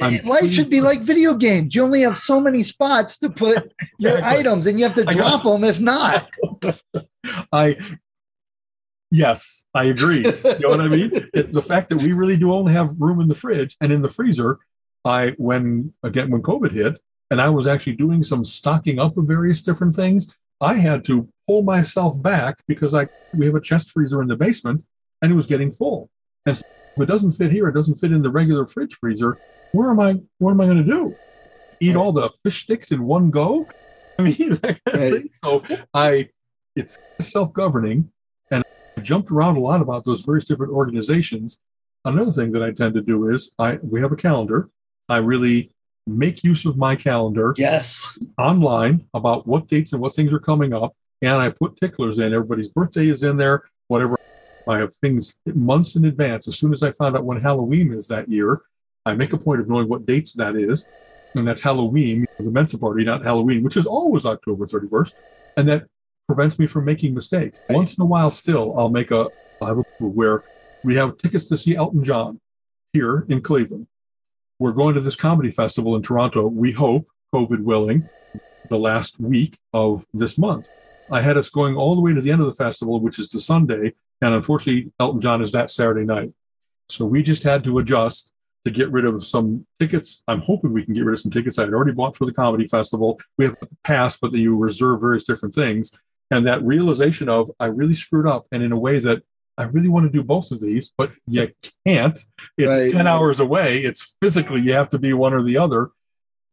[0.00, 1.74] I'm Life should be like video games.
[1.74, 3.56] You only have so many spots to put
[3.98, 4.38] your Exactly.
[4.38, 6.28] items, and you have to drop them if not.
[7.52, 7.76] I
[9.10, 10.24] yes, I agree.
[10.24, 11.10] You know what I mean?
[11.34, 14.02] It, the fact that we really do only have room in the fridge and in
[14.02, 14.58] the freezer.
[15.04, 16.98] I when again when COVID hit
[17.30, 21.28] and I was actually doing some stocking up of various different things, I had to
[21.46, 23.06] pull myself back because I
[23.38, 24.84] we have a chest freezer in the basement
[25.22, 26.10] and it was getting full.
[26.44, 26.64] And so
[26.96, 29.36] if it doesn't fit here, it doesn't fit in the regular fridge freezer.
[29.72, 30.20] Where am I?
[30.38, 31.14] What am I going to do?
[31.80, 33.66] Eat all the fish sticks in one go?
[34.18, 35.30] I mean, that kind of thing.
[35.44, 36.30] So I,
[36.74, 38.10] it's self-governing,
[38.50, 38.64] and
[38.96, 41.58] I jumped around a lot about those various different organizations.
[42.04, 44.70] Another thing that I tend to do is I we have a calendar.
[45.08, 45.72] I really
[46.06, 48.16] make use of my calendar Yes.
[48.38, 50.94] online about what dates and what things are coming up.
[51.20, 52.32] And I put ticklers in.
[52.32, 54.16] Everybody's birthday is in there, whatever.
[54.68, 56.46] I have things months in advance.
[56.48, 58.62] As soon as I find out when Halloween is that year,
[59.04, 60.86] I make a point of knowing what dates that is.
[61.34, 65.14] And that's Halloween, the Mensa party, not Halloween, which is always October 31st.
[65.56, 65.86] And that
[66.26, 67.64] prevents me from making mistakes.
[67.70, 69.28] Once in a while, still, I'll make a,
[69.62, 70.42] I have a where
[70.84, 72.40] we have tickets to see Elton John
[72.92, 73.86] here in Cleveland.
[74.58, 76.46] We're going to this comedy festival in Toronto.
[76.48, 78.04] We hope, COVID willing,
[78.68, 80.68] the last week of this month.
[81.10, 83.28] I had us going all the way to the end of the festival, which is
[83.28, 86.32] the Sunday, and unfortunately, Elton John is that Saturday night.
[86.88, 88.32] So we just had to adjust
[88.64, 90.22] to get rid of some tickets.
[90.26, 92.32] I'm hoping we can get rid of some tickets I had already bought for the
[92.32, 93.20] comedy festival.
[93.38, 95.96] We have a pass, but you reserve various different things.
[96.30, 99.22] And that realization of I really screwed up, and in a way that
[99.58, 101.50] I really want to do both of these, but you
[101.86, 102.18] can't.
[102.58, 102.90] It's Right.
[102.90, 103.78] 10 hours away.
[103.78, 105.90] It's physically, you have to be one or the other.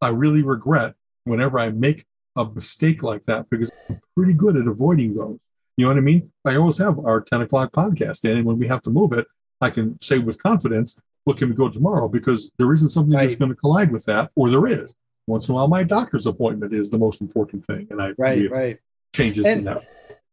[0.01, 0.95] I really regret
[1.26, 2.05] whenever I make
[2.36, 5.38] a mistake like that because I'm pretty good at avoiding those.
[5.76, 6.32] You know what I mean?
[6.45, 9.28] I always have our 10 o'clock podcast and when we have to move it,
[9.59, 12.07] I can say with confidence, well, can we go tomorrow?
[12.07, 14.95] Because there isn't something that's going to collide with that, or there is.
[15.26, 18.49] Once in a while, my doctor's appointment is the most important thing, and I Right.
[18.51, 18.80] Right.
[19.14, 19.84] Changes And- in that.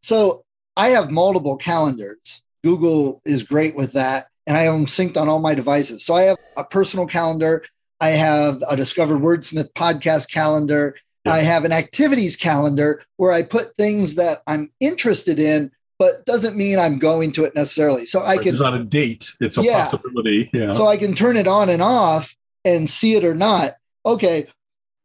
[0.03, 0.45] So
[0.77, 2.43] I have multiple calendars.
[2.65, 4.27] Google is great with that.
[4.47, 6.05] And I have them synced on all my devices.
[6.05, 7.63] So I have a personal calendar.
[8.01, 10.97] I have a Discovered Wordsmith podcast calendar.
[11.27, 16.57] I have an activities calendar where I put things that I'm interested in, but doesn't
[16.57, 18.07] mean I'm going to it necessarily.
[18.07, 19.81] So I Right, can It's not a date; it's a Yeah.
[19.81, 20.49] possibility.
[20.55, 20.73] Yeah.
[20.75, 23.75] so I can turn it on and off and see it or not.
[24.07, 24.47] Okay,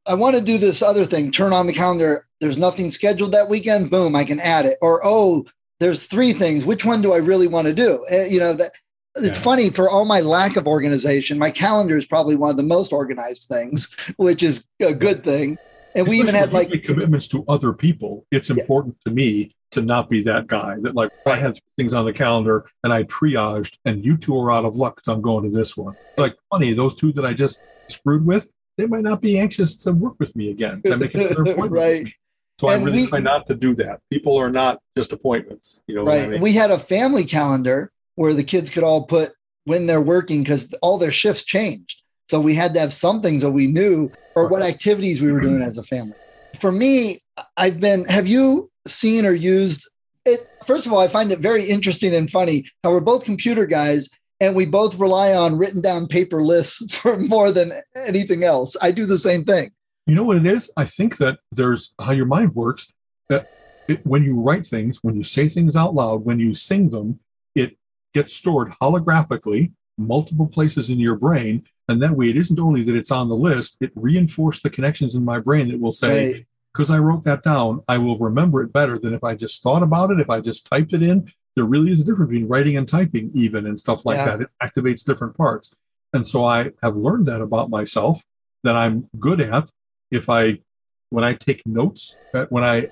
[0.08, 1.32] I want to do this other thing.
[1.32, 2.28] Turn on the calendar.
[2.40, 3.90] There's nothing scheduled that weekend.
[3.90, 4.78] Boom, I can add it.
[4.82, 5.46] Or oh,
[5.80, 6.66] there's three things.
[6.66, 8.06] Which one do I really want to do?
[8.10, 8.74] Eh, you know that.
[9.18, 9.44] It's Yeah.
[9.44, 11.40] funny for all my lack of organization.
[11.40, 13.88] My calendar is probably one of the most organized things,
[14.18, 15.58] which is a good thing.
[15.96, 18.26] And we even Especially had like commitments to other people.
[18.30, 18.58] It's Yeah.
[18.60, 22.12] important to me to not be that guy that like I had things on the
[22.12, 25.56] calendar and I triaged, and you two are out of luck because I'm going to
[25.56, 25.96] this one.
[26.18, 27.58] Like funny, those two that I just
[27.90, 30.82] screwed with, they might not be anxious to work with me again.
[30.86, 32.08] To make another appointment Right.
[32.60, 34.00] So I really we- try not to do that.
[34.10, 35.84] People are not just appointments.
[35.88, 36.30] You know what I right.
[36.30, 36.42] mean?
[36.42, 39.34] We had a family calendar where the kids could all put
[39.66, 42.04] when they're working because all their shifts changed.
[42.30, 45.42] So we had to have some things that we knew or what activities we were
[45.42, 45.64] doing mm-hmm.
[45.64, 46.16] as a family.
[46.60, 47.20] For me,
[47.58, 49.90] I've been, have you seen or used
[50.26, 50.40] it?
[50.66, 54.10] First of all, I find it very interesting and funny how we're both computer guys
[54.40, 58.76] and we both rely on written down paper lists for more than anything else.
[58.82, 59.72] I do the same thing.
[60.06, 60.72] You know what it is?
[60.78, 62.94] I think that there's how your mind works.
[63.30, 63.46] That
[63.88, 67.20] it, when you write things, when you say things out loud, when you sing them,
[67.56, 67.78] it
[68.14, 71.64] gets stored holographically multiple places in your brain.
[71.88, 75.16] And that way, it isn't only that it's on the list, it reinforced the connections
[75.16, 76.98] in my brain that will say, because right.
[76.98, 80.12] I wrote that down, I will remember it better than if I just thought about
[80.12, 81.32] it, if I just typed it in.
[81.56, 84.38] There really is a difference between writing and typing, even and stuff like yeah.
[84.38, 84.42] that.
[84.42, 85.74] It activates different parts.
[86.14, 88.24] And so I have learned that about myself
[88.64, 89.70] that I'm good at
[90.12, 90.60] if I,
[91.10, 92.88] when I take notes, that when I,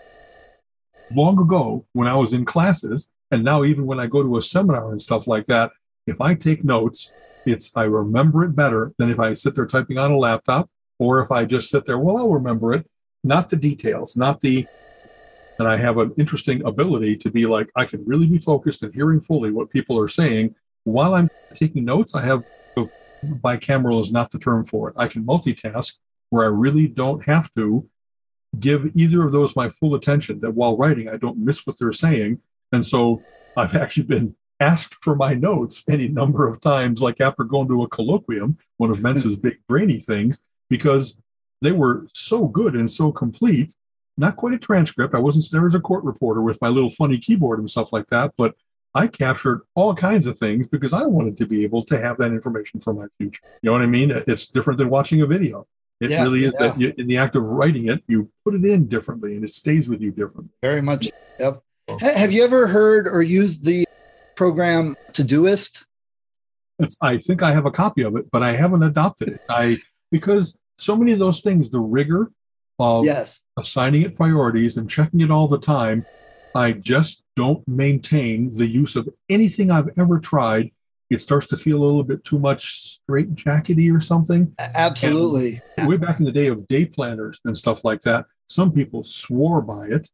[1.15, 4.41] long ago, when I was in classes, and now even when I go to a
[4.41, 5.71] seminar and stuff like that,
[6.05, 7.11] if I take notes,
[7.45, 11.21] it's I remember it better than if I sit there typing on a laptop or
[11.21, 12.85] if I just sit there, well, I'll remember it,
[13.23, 14.65] not the details, not the
[15.59, 18.93] and I have an interesting ability to be like I can really be focused and
[18.93, 22.15] hearing fully what people are saying while I'm taking notes.
[22.15, 22.43] I have
[23.23, 24.95] bicameral is not the term for it.
[24.97, 25.95] I can multitask
[26.29, 27.87] where I really don't have to
[28.59, 30.39] give either of those my full attention.
[30.41, 32.41] That while writing, I don't miss what they're saying,
[32.71, 33.21] and so
[33.55, 37.83] I've actually been asked for my notes any number of times, like after going to
[37.83, 41.21] a colloquium, one of Mensa's big brainy things, because
[41.61, 43.75] they were so good and so complete.
[44.17, 45.15] Not quite a transcript.
[45.15, 48.07] I wasn't there as a court reporter with my little funny keyboard and stuff like
[48.07, 48.55] that, but
[48.95, 52.31] I captured all kinds of things because I wanted to be able to have that
[52.31, 53.41] information for my future.
[53.61, 54.11] You know what I mean?
[54.27, 55.67] It's different than watching a video.
[55.99, 56.67] It yeah, really is yeah.
[56.67, 59.53] that you, in the act of writing it, you put it in differently and it
[59.53, 60.53] stays with you differently.
[60.61, 61.09] Very much.
[61.39, 61.63] Yep.
[61.99, 63.85] Have you ever heard or used the
[64.35, 65.85] program Todoist?
[66.79, 69.41] It's, I think I have a copy of it, but I haven't adopted it.
[69.49, 69.77] I
[70.11, 72.31] because so many of those things, the rigor
[72.83, 73.41] of yes.
[73.57, 76.05] assigning it priorities and checking it all the time,
[76.55, 80.71] I just don't maintain the use of anything I've ever tried.
[81.09, 84.53] It starts to feel a little bit too much straight jackety or something.
[84.59, 85.61] Absolutely.
[85.77, 89.03] And way back in the day of day planners and stuff like that, some people
[89.03, 90.09] swore by it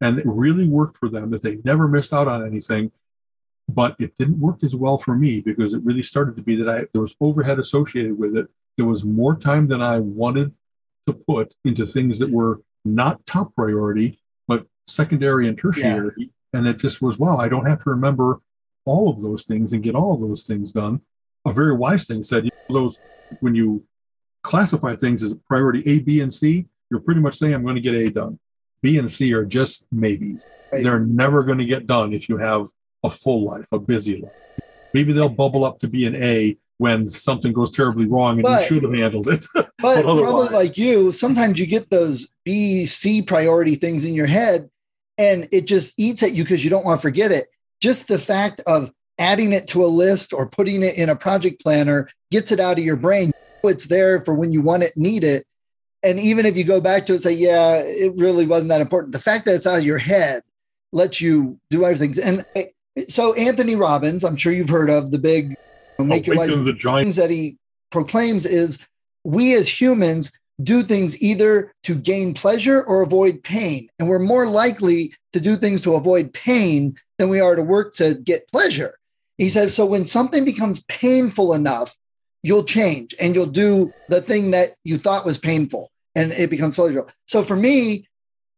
[0.00, 2.90] and it really worked for them that they never missed out on anything
[3.68, 6.68] but it didn't work as well for me because it really started to be that
[6.68, 8.48] I there was overhead associated with it.
[8.76, 10.54] There was more time than I wanted
[11.08, 16.12] to put into things that were not top priority, but secondary and tertiary.
[16.16, 16.26] Yeah.
[16.54, 18.40] And it just was, wow, I don't have to remember
[18.84, 21.02] all of those things and get all of those things done.
[21.44, 23.00] A very wise thing said, you know, those
[23.40, 23.84] when you
[24.42, 27.82] classify things as priority A, B, and C, you're pretty much saying I'm going to
[27.82, 28.38] get A done.
[28.80, 30.44] B and C are just maybes.
[30.72, 30.82] Right.
[30.82, 32.68] They're never going to get done if you have
[33.02, 34.32] a full life, a busy life.
[34.94, 38.60] Maybe they'll bubble up to be an A when something goes terribly wrong and but,
[38.60, 39.44] you should have handled it.
[39.54, 44.26] but, but probably like you, sometimes you get those B, C priority things in your
[44.26, 44.70] head
[45.18, 47.48] and it just eats at you because you don't want to forget it.
[47.80, 51.60] Just the fact of adding it to a list or putting it in a project
[51.60, 53.32] planner gets it out of your brain.
[53.64, 55.44] It's there for when you want it, need it.
[56.04, 59.12] And even if you go back to it, say, yeah, it really wasn't that important.
[59.12, 60.42] The fact that it's out of your head
[60.92, 62.18] lets you do other things.
[62.18, 62.66] And eh,
[63.08, 65.56] so Anthony Robbins, I'm sure you've heard of the big
[66.04, 67.06] make your life the giant.
[67.06, 67.58] things that he
[67.90, 68.78] proclaims is
[69.24, 70.32] we as humans
[70.62, 73.88] do things either to gain pleasure or avoid pain.
[73.98, 77.94] And we're more likely to do things to avoid pain than we are to work
[77.94, 78.98] to get pleasure.
[79.36, 81.94] He says, so when something becomes painful enough,
[82.42, 86.74] you'll change and you'll do the thing that you thought was painful and it becomes
[86.74, 87.10] pleasurable.
[87.26, 88.08] So for me,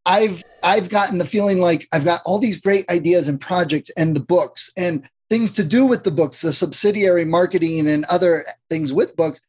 [0.06, 4.16] I've I've gotten the feeling like I've got all these great ideas and projects and
[4.16, 8.92] the books and things to do with the books, the subsidiary marketing and other things
[8.92, 9.40] with books.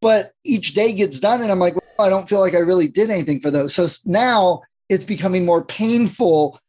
[0.00, 2.88] But each day gets done, and I'm like, well, I don't feel like I really
[2.88, 3.74] did anything for those.
[3.74, 6.60] So now it's becoming more painful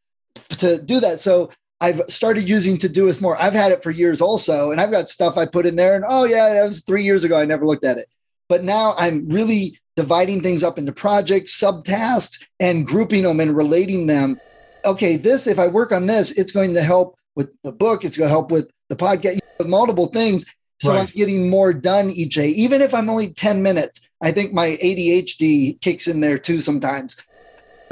[0.50, 1.20] to do that.
[1.20, 1.52] So
[1.82, 3.40] I've started using Todoist more.
[3.40, 6.06] I've had it for years also, and I've got stuff I put in there, and
[6.08, 7.38] oh yeah, that was three years ago.
[7.38, 8.08] I never looked at it,
[8.48, 14.08] but now I'm really dividing things up into projects, subtasks, and grouping them and relating
[14.08, 14.38] them.
[14.86, 18.18] Okay, this, if I work on this, it's going to help with the book, it's
[18.18, 20.46] going to help with the podcast, multiple things.
[20.82, 21.02] So right.
[21.02, 24.02] I'm getting more done each day, even if I'm only 10 minutes.
[24.22, 27.16] I think my ADHD kicks in there too sometimes.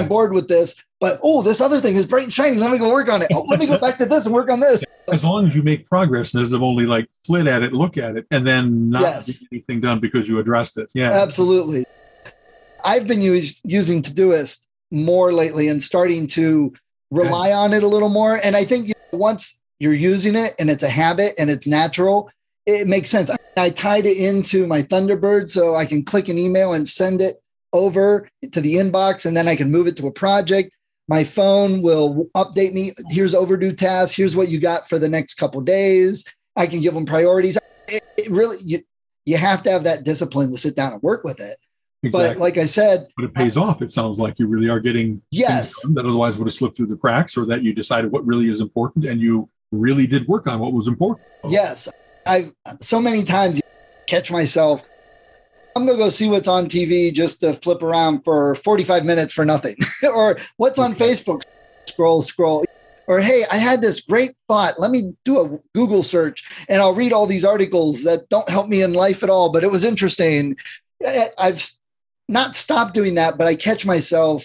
[0.00, 2.56] I'm bored with this, but oh, this other thing is bright and shiny.
[2.56, 3.28] Let me go work on it.
[3.32, 4.84] Oh, let me go back to this and work on this.
[5.12, 8.16] As long as you make progress, instead of only like flit at it, look at
[8.16, 9.26] it, and then not yes.
[9.26, 10.90] get anything done because you addressed it.
[10.94, 11.84] Yeah, absolutely.
[12.84, 16.72] I've been use, using Todoist more lately and starting to
[17.14, 18.40] rely on it a little more.
[18.42, 21.66] And I think you know, once you're using it and it's a habit and it's
[21.66, 22.30] natural,
[22.66, 23.30] it makes sense.
[23.56, 27.42] I tied it into my Thunderbird so I can click an email and send it
[27.72, 30.74] over to the inbox and then I can move it to a project.
[31.06, 32.92] My phone will update me.
[33.10, 34.16] Here's overdue tasks.
[34.16, 36.24] Here's what you got for the next couple days.
[36.56, 37.58] I can give them priorities.
[37.88, 38.80] It, it really, you,
[39.26, 41.56] you have to have that discipline to sit down and work with it.
[42.06, 42.34] Exactly.
[42.34, 43.82] But like I said, but it pays off.
[43.82, 46.96] It sounds like you really are getting yes that otherwise would have slipped through the
[46.96, 50.60] cracks, or that you decided what really is important and you really did work on
[50.60, 51.26] what was important.
[51.48, 51.88] Yes,
[52.26, 53.60] I've so many times
[54.06, 54.82] catch myself.
[55.76, 59.44] I'm gonna go see what's on TV just to flip around for 45 minutes for
[59.44, 61.42] nothing, or what's on Facebook.
[61.86, 62.64] Scroll, scroll,
[63.06, 64.78] or hey, I had this great thought.
[64.78, 68.68] Let me do a Google search, and I'll read all these articles that don't help
[68.68, 70.56] me in life at all, but it was interesting.
[71.02, 71.68] Eh, I've
[72.28, 74.44] not stop doing that, but I catch myself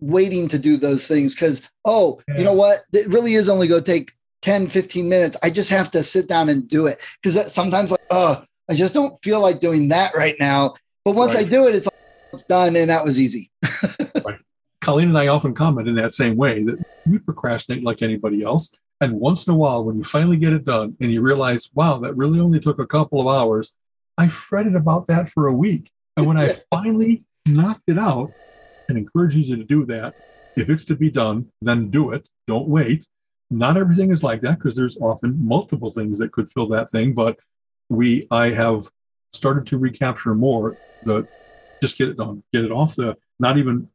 [0.00, 2.38] waiting to do those things because oh, yeah.
[2.38, 2.80] you know what?
[2.92, 4.12] It really is only going to take
[4.42, 5.36] 10, 15 minutes.
[5.42, 7.00] I just have to sit down and do it.
[7.22, 10.74] Because sometimes, like, oh, I just don't feel like doing that right now.
[11.04, 11.46] But once right.
[11.46, 11.94] I do it, it's, like,
[12.32, 13.50] it's done and that was easy.
[14.24, 14.38] right.
[14.80, 18.72] Colleen and I often comment in that same way that we procrastinate like anybody else.
[19.00, 21.98] And once in a while, when you finally get it done and you realize, wow,
[21.98, 23.72] that really only took a couple of hours,
[24.16, 25.90] I fretted about that for a week.
[26.16, 28.30] And when I finally knocked it out
[28.88, 30.14] and encourage you to do that,
[30.56, 32.30] if it's to be done, then do it.
[32.46, 33.06] Don't wait.
[33.50, 37.12] Not everything is like that because there's often multiple things that could fill that thing.
[37.12, 37.38] But
[37.88, 38.88] we, I have
[39.32, 41.28] started to recapture more the
[41.80, 43.88] just get it done, get it off the, not even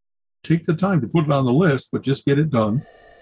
[0.44, 2.82] take the time to put it on the list, but just get it done.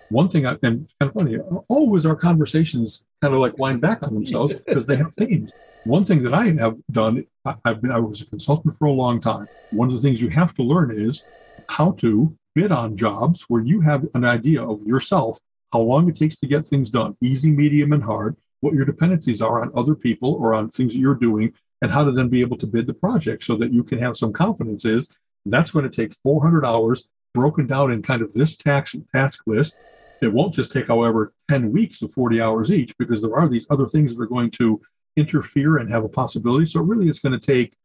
[0.09, 1.37] One thing, I, and kind of funny,
[1.67, 5.53] always our conversations kind of like wind back on themselves because they have themes.
[5.85, 8.91] One thing that I have done, I, I've been, I was a consultant for a
[8.91, 9.45] long time.
[9.71, 11.23] One of the things you have to learn is
[11.69, 15.39] how to bid on jobs where you have an idea of yourself
[15.71, 19.41] how long it takes to get things done, easy, medium, and hard, what your dependencies
[19.41, 22.41] are on other people or on things that you're doing, and how to then be
[22.41, 25.11] able to bid the project so that you can have some confidence is
[25.45, 29.77] that's going to take 400 hours broken down in kind of this tax task list.
[30.21, 33.67] It won't just take, however, 10 weeks of 40 hours each because there are these
[33.69, 34.81] other things that are going to
[35.15, 36.65] interfere and have a possibility.
[36.65, 37.75] So really it's going to take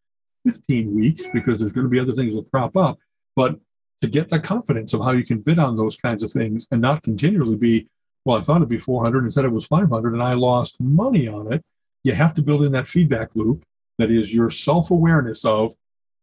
[0.44, 2.98] 15 weeks because there's going to be other things that crop up.
[3.36, 3.58] But
[4.00, 6.80] to get the confidence of how you can bid on those kinds of things and
[6.80, 7.88] not continually be,
[8.24, 11.28] well, I thought it'd be 400 and said it was 500 and I lost money
[11.28, 11.62] on it.
[12.02, 13.64] You have to build in that feedback loop
[13.98, 15.74] that is your self awareness of,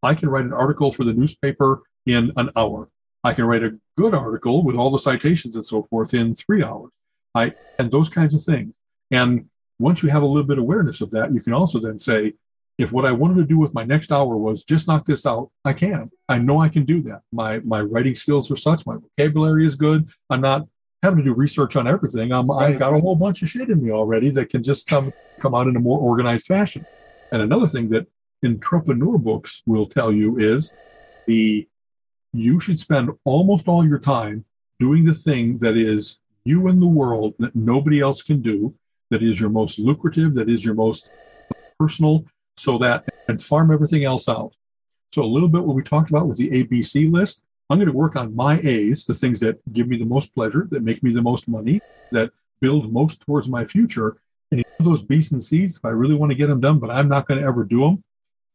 [0.03, 2.89] I can write an article for the newspaper in an hour.
[3.24, 6.63] I can write a good article with all the citations and so forth in three
[6.63, 6.91] hours.
[7.36, 8.76] I, and those kinds of things.
[9.11, 9.45] And
[9.80, 12.34] once you have a little bit of awareness of that, you can also then say,
[12.78, 15.51] if what I wanted to do with my next hour was just knock this out,
[15.63, 16.09] I can.
[16.28, 17.22] I know I can do that.
[17.32, 20.09] My my writing skills are such, my vocabulary is good.
[20.30, 20.67] I'm not
[21.03, 22.32] having to do research on everything.
[22.32, 22.74] I'm, right.
[22.74, 25.53] I've got a whole bunch of shit in me already that can just come come
[25.53, 26.84] out in a more organized fashion.
[27.32, 28.07] And another thing that
[28.43, 30.72] entrepreneur books will tell you is
[31.28, 31.67] the
[32.34, 34.45] you should spend almost all your time
[34.79, 38.73] doing the thing that is you in the world that nobody else can do,
[39.09, 41.09] that is your most lucrative, that is your most
[41.79, 42.25] personal,
[42.57, 44.53] so that and farm everything else out.
[45.13, 47.43] So a little bit what we talked about with the ABC list.
[47.69, 50.67] I'm going to work on my A's, the things that give me the most pleasure,
[50.71, 51.79] that make me the most money,
[52.11, 54.17] that build most towards my future.
[54.51, 57.07] And those B's and C's, if I really want to get them done, but I'm
[57.07, 58.03] not going to ever do them,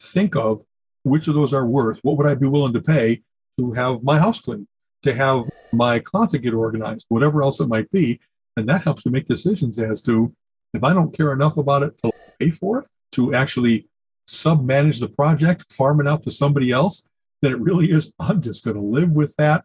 [0.00, 0.62] think of
[1.02, 2.00] which of those are worth.
[2.02, 3.22] What would I be willing to pay
[3.58, 4.66] to have my house cleaned,
[5.02, 8.20] to have my closet get organized, whatever else it might be?
[8.56, 10.32] And that helps me make decisions as to
[10.74, 13.88] if I don't care enough about it to pay for it, to actually
[14.26, 17.06] sub manage the project, farm it out to somebody else,
[17.42, 19.64] then it really is, I'm just going to live with that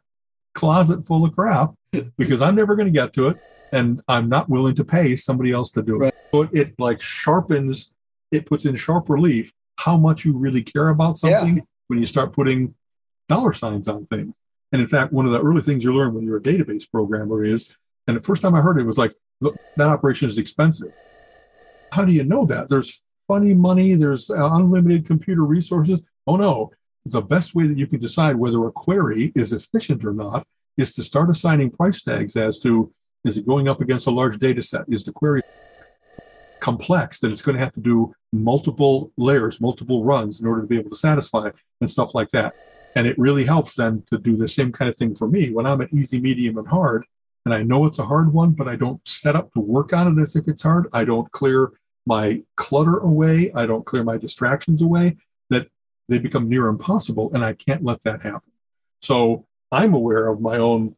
[0.54, 1.74] closet full of crap
[2.18, 3.38] because I'm never going to get to it.
[3.74, 6.00] And I'm not willing to pay somebody else to do it.
[6.00, 6.14] Right.
[6.32, 7.94] So it, it, like sharpens,
[8.32, 11.64] it puts in sharp relief how much you really care about something yeah.
[11.88, 12.76] when you start putting
[13.32, 14.36] dollar signs on things.
[14.72, 17.44] And in fact, one of the early things you learn when you're a database programmer
[17.44, 17.76] is,
[18.08, 20.94] and the first time I heard it was like, that operation is expensive.
[21.92, 22.70] How do you know that?
[22.70, 26.04] There's funny money, there's unlimited computer resources.
[26.28, 26.72] Oh no,
[27.06, 30.46] the best way that you can decide whether a query is efficient or not
[30.78, 34.38] is to start assigning price tags as to is it going up against a large
[34.40, 34.86] data set?
[34.88, 35.42] Is the query
[36.62, 40.68] complex that it's going to have to do multiple layers, multiple runs in order to
[40.68, 41.50] be able to satisfy
[41.82, 42.54] and stuff like that.
[42.96, 45.66] And it really helps then to do the same kind of thing for me when
[45.66, 47.06] I'm at easy, medium, and hard.
[47.46, 50.18] And I know it's a hard one, but I don't set up to work on
[50.18, 50.88] it as if it's hard.
[50.94, 51.72] I don't clear
[52.06, 55.18] my clutter away, I don't clear my distractions away,
[55.50, 55.68] that
[56.08, 57.32] they become near impossible.
[57.34, 58.52] And I can't let that happen.
[59.02, 60.96] So I'm aware of my own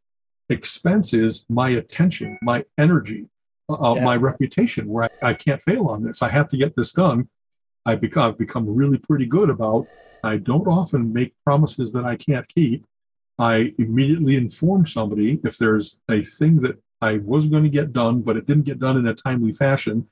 [0.50, 3.28] expenses, my attention, my energy.
[3.70, 4.04] Uh, Yeah.
[4.04, 6.22] my reputation where I, I can't fail on this.
[6.22, 7.30] I have to get this done.
[7.86, 9.86] I become, I've become really pretty good about.
[10.24, 12.86] I don't often make promises that I can't keep.
[13.40, 18.22] I immediately inform somebody if there's a thing that I was going to get done,
[18.22, 20.08] but it didn't get done in a timely fashion.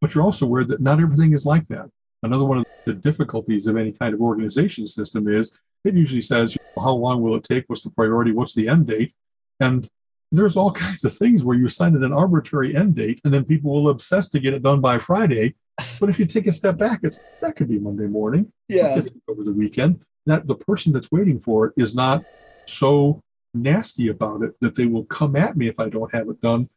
[0.00, 1.90] But you're also aware that not everything is like that.
[2.22, 6.56] Another one of the difficulties of any kind of organization system is it usually says
[6.76, 9.12] how long will it take, what's the priority, what's the end date,
[9.58, 9.88] and
[10.32, 13.44] there's all kinds of things where you assign it an arbitrary end date, and then
[13.44, 15.54] people will obsess to get it done by Friday.
[15.98, 18.94] But if you take a step back, it's that could be Monday morning, Yeah.
[18.96, 20.02] it could be over the weekend.
[20.26, 22.22] That the person that's waiting for it is not
[22.66, 23.22] so
[23.54, 26.68] nasty about it that they will come at me if I don't have it done.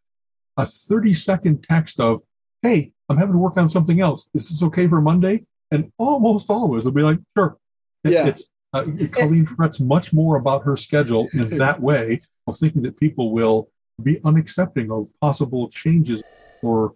[0.58, 2.22] A 30 second text of,
[2.62, 4.30] "Hey, I'm having to work on something else.
[4.34, 7.58] Is this okay for Monday?" And almost always they'll be like, "Sure."
[8.04, 8.28] It- Yeah.
[8.28, 12.22] It's uh, Colleen frets much more about her schedule in that way
[12.52, 13.70] thinking that people will
[14.02, 16.24] be unaccepting of possible changes
[16.62, 16.96] or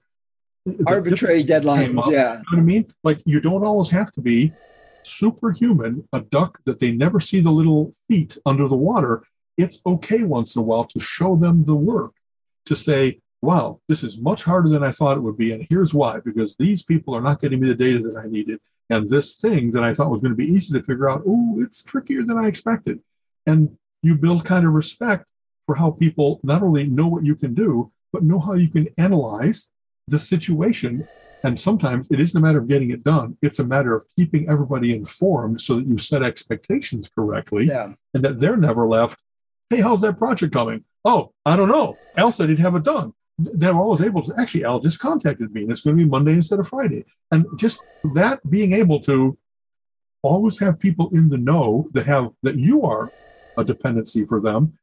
[0.86, 1.98] Arbitrary deadlines.
[1.98, 2.12] up.
[2.12, 2.34] Yeah.
[2.34, 2.94] you know what I mean?
[3.04, 4.52] Like you don't always have to be
[5.04, 9.24] superhuman, a duck that they never see the little feet under the water.
[9.58, 12.14] It's okay once in a while to show them the work,
[12.66, 15.54] to say, wow, this is much harder than I thought it would be.
[15.54, 18.60] And here's why because these people are not getting me the data that I needed.
[18.90, 21.60] And this thing that I thought was going to be easy to figure out, oh,
[21.62, 23.00] it's trickier than I expected.
[23.46, 25.26] And you build kind of respect
[25.68, 28.88] for how people not only know what you can do, but know how you can
[28.98, 29.70] analyze
[30.08, 31.04] the situation
[31.44, 33.38] and sometimes it isn't a matter of getting it done.
[33.42, 37.94] It's a matter of keeping everybody informed so that you set expectations correctly Yeah.
[38.14, 39.20] and that they're never left.
[39.70, 40.86] Hey, how's that project coming?
[41.04, 41.96] Oh, I don't know.
[42.16, 43.14] Al said he'd have it done.
[43.38, 44.34] They're always able to.
[44.40, 47.04] Actually, Al just contacted me and it's going to be Monday instead of Friday.
[47.30, 47.82] And just
[48.16, 49.38] that being able to
[50.24, 53.10] always have people in the know that have that you are
[53.58, 54.78] a dependency for them.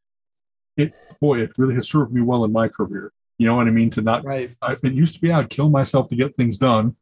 [0.77, 3.13] It boy, it really has served me well in my career.
[3.39, 3.91] You know what I mean?
[3.91, 4.55] To not Right.
[4.63, 6.97] I, it used to be I'd kill myself to get things done.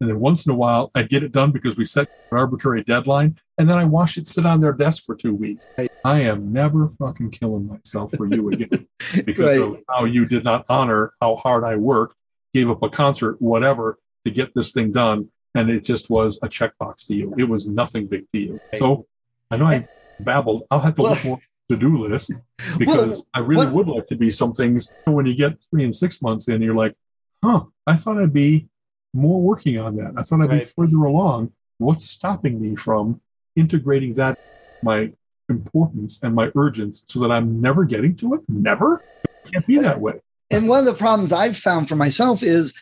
[0.00, 2.84] And then once in a while, I'd get it done because we set an arbitrary
[2.84, 3.36] deadline.
[3.58, 5.74] And then I watch it sit on their desk for two weeks.
[5.76, 5.88] Right.
[6.04, 8.86] I am never fucking killing myself for you again
[9.24, 9.60] because Right.
[9.60, 12.14] of how you did not honor how hard I worked,
[12.54, 15.30] gave up a concert, whatever, to get this thing done.
[15.56, 17.32] And it just was a checkbox to you.
[17.36, 18.60] It was nothing big to you.
[18.76, 19.06] So
[19.50, 19.84] I know I
[20.20, 20.62] babbled.
[20.70, 21.40] I'll have to look more
[21.70, 22.32] to do list
[22.78, 24.90] because I really well- would like to be some things.
[25.04, 26.94] So when you get three and six months in, you're like,
[27.42, 28.68] huh, I thought I'd be
[29.14, 30.12] more working on that.
[30.16, 31.52] I thought I'd be further along.
[31.78, 33.20] What's stopping me from
[33.56, 34.38] integrating that,
[34.82, 35.12] my
[35.48, 38.40] importance and my urgence, so that I'm never getting to it?
[38.48, 39.00] Never?
[39.24, 40.20] It can't be that way.
[40.50, 42.74] And one of the problems I've found for myself is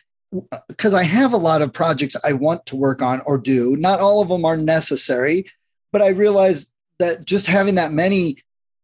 [0.67, 3.75] because I have a lot of projects I want to work on or do.
[3.77, 5.45] Not all of them are necessary,
[5.91, 6.69] but I realized
[6.99, 8.37] that just having that many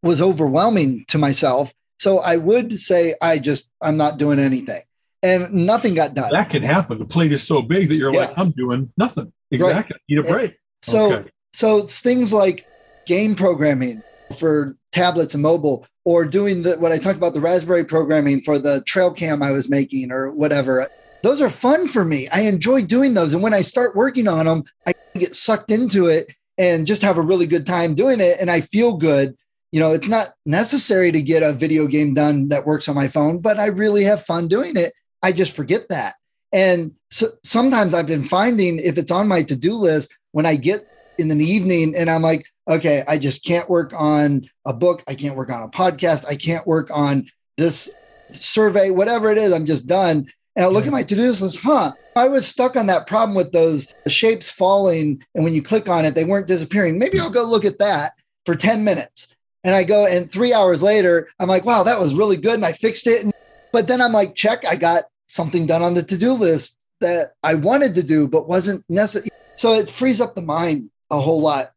[0.04, 1.72] was overwhelming to myself.
[1.98, 4.82] So I would say I just I'm not doing anything,
[5.22, 6.30] and nothing got done.
[6.30, 6.98] That can happen.
[6.98, 9.32] The plate is so big that you're like, I'm doing nothing.
[9.50, 9.96] Exactly.
[10.08, 10.56] Need a break.
[10.82, 11.30] So Okay.
[11.52, 12.64] so it's things like
[13.06, 14.02] game programming
[14.38, 18.58] for tablets and mobile, or doing the what I talked about the Raspberry programming for
[18.58, 20.86] the trail cam I was making, or whatever.
[21.22, 22.28] Those are fun for me.
[22.28, 26.06] I enjoy doing those, and when I start working on them, I get sucked into
[26.06, 29.34] it and just have a really good time doing it, and I feel good.
[29.74, 33.08] You know, it's not necessary to get a video game done that works on my
[33.08, 34.92] phone, but I really have fun doing it.
[35.20, 36.14] I just forget that.
[36.52, 40.54] And so sometimes I've been finding if it's on my to do list, when I
[40.54, 40.86] get
[41.18, 45.02] in the evening and I'm like, okay, I just can't work on a book.
[45.08, 46.24] I can't work on a podcast.
[46.24, 47.90] I can't work on this
[48.30, 50.30] survey, whatever it is, I'm just done.
[50.54, 51.90] And I look at my to do list list, huh?
[52.14, 55.20] I was stuck on that problem with those shapes falling.
[55.34, 56.96] And when you click on it, they weren't disappearing.
[56.96, 58.12] Maybe I'll go look at that
[58.46, 59.34] for 10 minutes.
[59.64, 62.54] And I go, and three hours later, I'm like, wow, that was really good.
[62.54, 63.26] And I fixed it.
[63.72, 67.32] But then I'm like, check, I got something done on the to do list that
[67.42, 69.30] I wanted to do, but wasn't necessary.
[69.56, 71.72] So it frees up the mind a whole lot.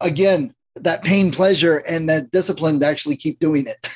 [0.00, 3.88] Again, that pain pleasure and that discipline to actually keep doing it.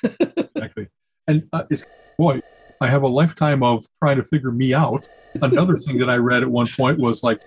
[0.54, 0.88] exactly.
[1.26, 1.84] And uh, it's
[2.18, 2.40] boy,
[2.80, 5.06] I have a lifetime of trying to figure me out.
[5.40, 7.38] Another thing that I read at one point was like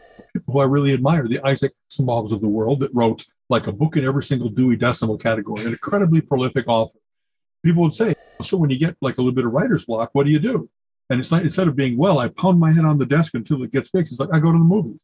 [0.48, 3.96] who I really admire, the Isaac Asimovs of the world, that wrote like a book
[3.98, 7.00] in every single Dewey Decimal category, an incredibly prolific author.
[7.64, 10.26] People would say, "So when you get like a little bit of writer's block, what
[10.26, 10.70] do you do?"
[11.10, 13.64] And it's like instead of being, "Well, I pound my head on the desk until
[13.64, 15.02] it gets fixed," it's like I go to the movies.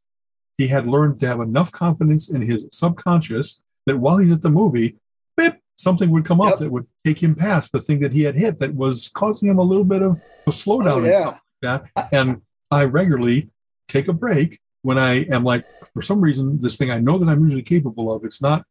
[0.57, 4.49] He had learned to have enough confidence in his subconscious that while he's at the
[4.49, 4.97] movie,
[5.35, 8.35] beep, something would come up that would take him past the thing that he had
[8.35, 11.21] hit that was causing him a little bit of a slowdown Oh, and yeah.
[11.21, 12.09] stuff like that.
[12.13, 13.49] And I regularly
[13.87, 17.27] take a break when I am like, for some reason, this thing I know that
[17.27, 18.65] I'm usually capable of, it's not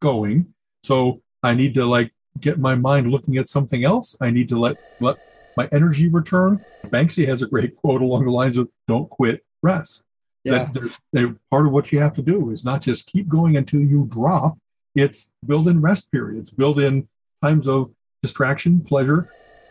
[0.00, 0.54] going.
[0.82, 4.16] So I need to like get my mind looking at something else.
[4.20, 5.16] I need to let let
[5.56, 6.58] my energy return.
[6.86, 10.04] Banksy has a great quote along the lines of "Don't quit, rest."
[10.44, 10.70] Yeah.
[10.72, 13.80] That there's- part of what you have to do is not just keep going until
[13.80, 14.58] you drop.
[14.94, 17.08] It's build in rest periods, build in
[17.42, 19.28] times of distraction, pleasure.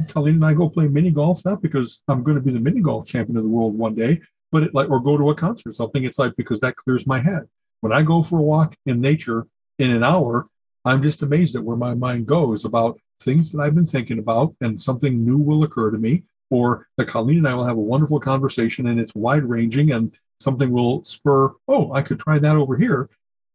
[0.10, 2.82] Colleen and I go play mini golf not because I'm going to be the mini
[2.82, 4.22] golf champion of the world one day,
[4.56, 6.06] but it like or go to a concert or something.
[6.06, 7.50] It's like because that clears my head.
[7.82, 9.48] When I go for a walk in nature
[9.80, 10.48] in an hour,
[10.86, 14.56] I'm just amazed at where my mind goes about things that I've been thinking about,
[14.62, 17.82] and something new will occur to me, or that Colleen and I will have a
[17.82, 21.54] wonderful conversation, and it's wide ranging, and something will spur.
[21.68, 23.10] Oh, I could try that over here.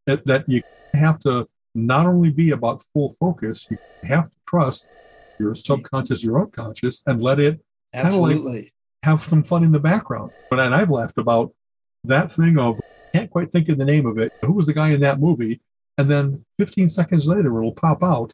[0.05, 0.61] That that you
[0.93, 4.87] have to not only be about full focus, you have to trust
[5.39, 7.63] your subconscious, your unconscious, and let it
[7.95, 8.73] Absolutely.
[9.03, 10.31] Have some fun in the background.
[10.49, 11.53] But and I've laughed about
[12.05, 12.81] that thing of
[13.13, 14.33] can't quite think of the name of it.
[14.43, 15.61] Who was the guy in that movie?
[15.99, 18.33] And then 15 seconds later, it'll pop out.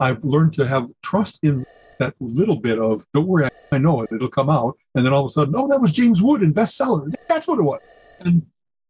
[0.00, 1.64] I've learned to have trust in
[1.98, 4.12] that little bit of don't worry, I- know it.
[4.12, 6.54] It'll come out, and then all of a sudden, oh, that was James Wood in
[6.54, 7.12] bestseller.
[7.28, 7.86] That's what it was.
[8.20, 8.46] And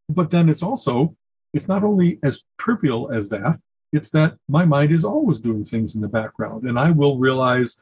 [0.09, 1.17] but then it's also
[1.53, 3.59] it's not only as trivial as that.
[3.93, 7.81] It's that my mind is always doing things in the background, and I will realize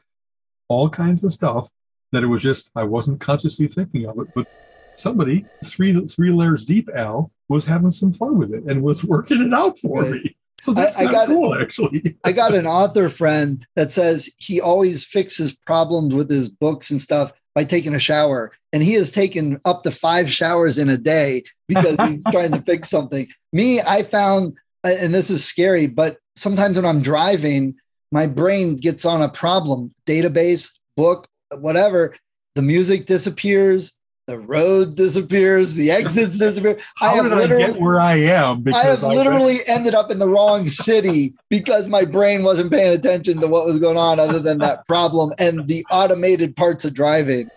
[0.69, 1.69] all kinds of stuff
[2.11, 4.47] that it was just I wasn't consciously thinking of it, but
[4.95, 9.43] somebody three three layers deep, Al, was having some fun with it and was working
[9.43, 10.23] it out for Right.
[10.23, 10.35] me.
[10.59, 12.03] So that's I- I got cool, actually.
[12.23, 16.99] I got an author friend that says he always fixes problems with his books and
[16.99, 18.51] stuff by taking a shower.
[18.73, 22.61] And he has taken up to five showers in a day because he's trying to
[22.63, 23.27] fix something.
[23.53, 27.75] Me, I found, uh, and this is scary, but sometimes when I'm driving,
[28.11, 32.15] my brain gets on a problem database, book, whatever.
[32.55, 36.79] The music disappears, the road disappears, the exits disappear.
[37.01, 38.63] I How have did I literally get where I am?
[38.73, 42.91] I have read- literally ended up in the wrong city because my brain wasn't paying
[42.93, 46.93] attention to what was going on other than that problem and the automated parts of
[46.93, 47.47] driving.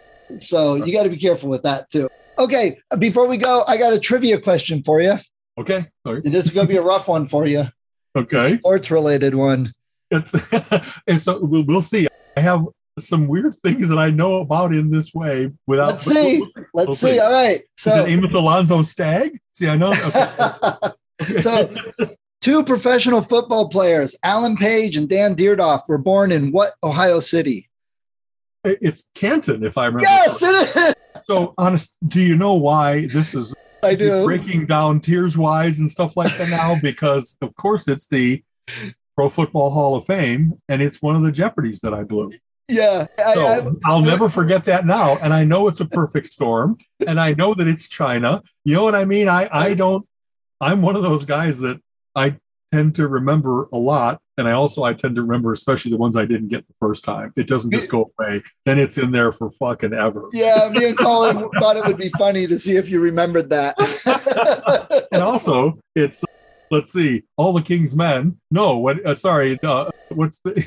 [0.40, 2.08] So you got to be careful with that too.
[2.38, 5.14] Okay, before we go, I got a trivia question for you.
[5.58, 5.86] okay.
[6.06, 6.20] Sorry.
[6.22, 7.64] This is going to be a rough one for you.
[8.16, 8.56] Okay.
[8.56, 9.72] Sports related one.
[10.10, 10.34] It's
[11.06, 12.08] and so we'll, we'll see.
[12.36, 12.64] I have
[13.08, 15.88] some weird things that I know about in this way without.
[15.92, 16.38] Let's see.
[16.74, 17.12] we'll Let's see.
[17.12, 17.18] see.
[17.18, 17.60] All right.
[17.60, 19.38] Is So, it Amos Alonzo Stagg?
[19.54, 19.92] See, I know.
[21.22, 21.40] Okay.
[21.42, 21.68] so
[22.40, 27.68] two professional football players, Alan Page and Dan Dierdorf, were born in what Ohio City?
[28.64, 30.04] it's Canton, if I remember.
[30.06, 30.94] Yes, it is.
[31.24, 34.24] So, honest, do you know why this is I do.
[34.24, 36.76] breaking down tears wise and stuff like that now?
[36.80, 38.42] Because of course it's the
[39.16, 42.32] Pro Football Hall of Fame, and it's one of the Jeopardies that I blew.
[42.68, 43.06] Yeah.
[43.18, 45.16] I- So I- I'll never forget that now.
[45.18, 48.42] And I know it's a perfect storm, and I know that it's China.
[48.64, 49.28] You know what I mean?
[49.28, 50.06] I I don't.
[50.60, 51.80] I'm one of those guys that
[52.14, 52.36] I
[52.72, 56.16] tend to remember a lot, and I also I tend to remember especially the ones
[56.16, 57.32] I didn't get the first time.
[57.34, 60.28] It doesn't just go away; then it's in there for fucking ever.
[60.32, 63.74] Yeah, me and Colin thought it would be funny to see if you remembered that.
[65.12, 66.24] And also, it's
[66.70, 68.38] let's see, all the King's Men.
[68.50, 69.04] No, what?
[69.04, 70.64] Uh, sorry, uh, what's the?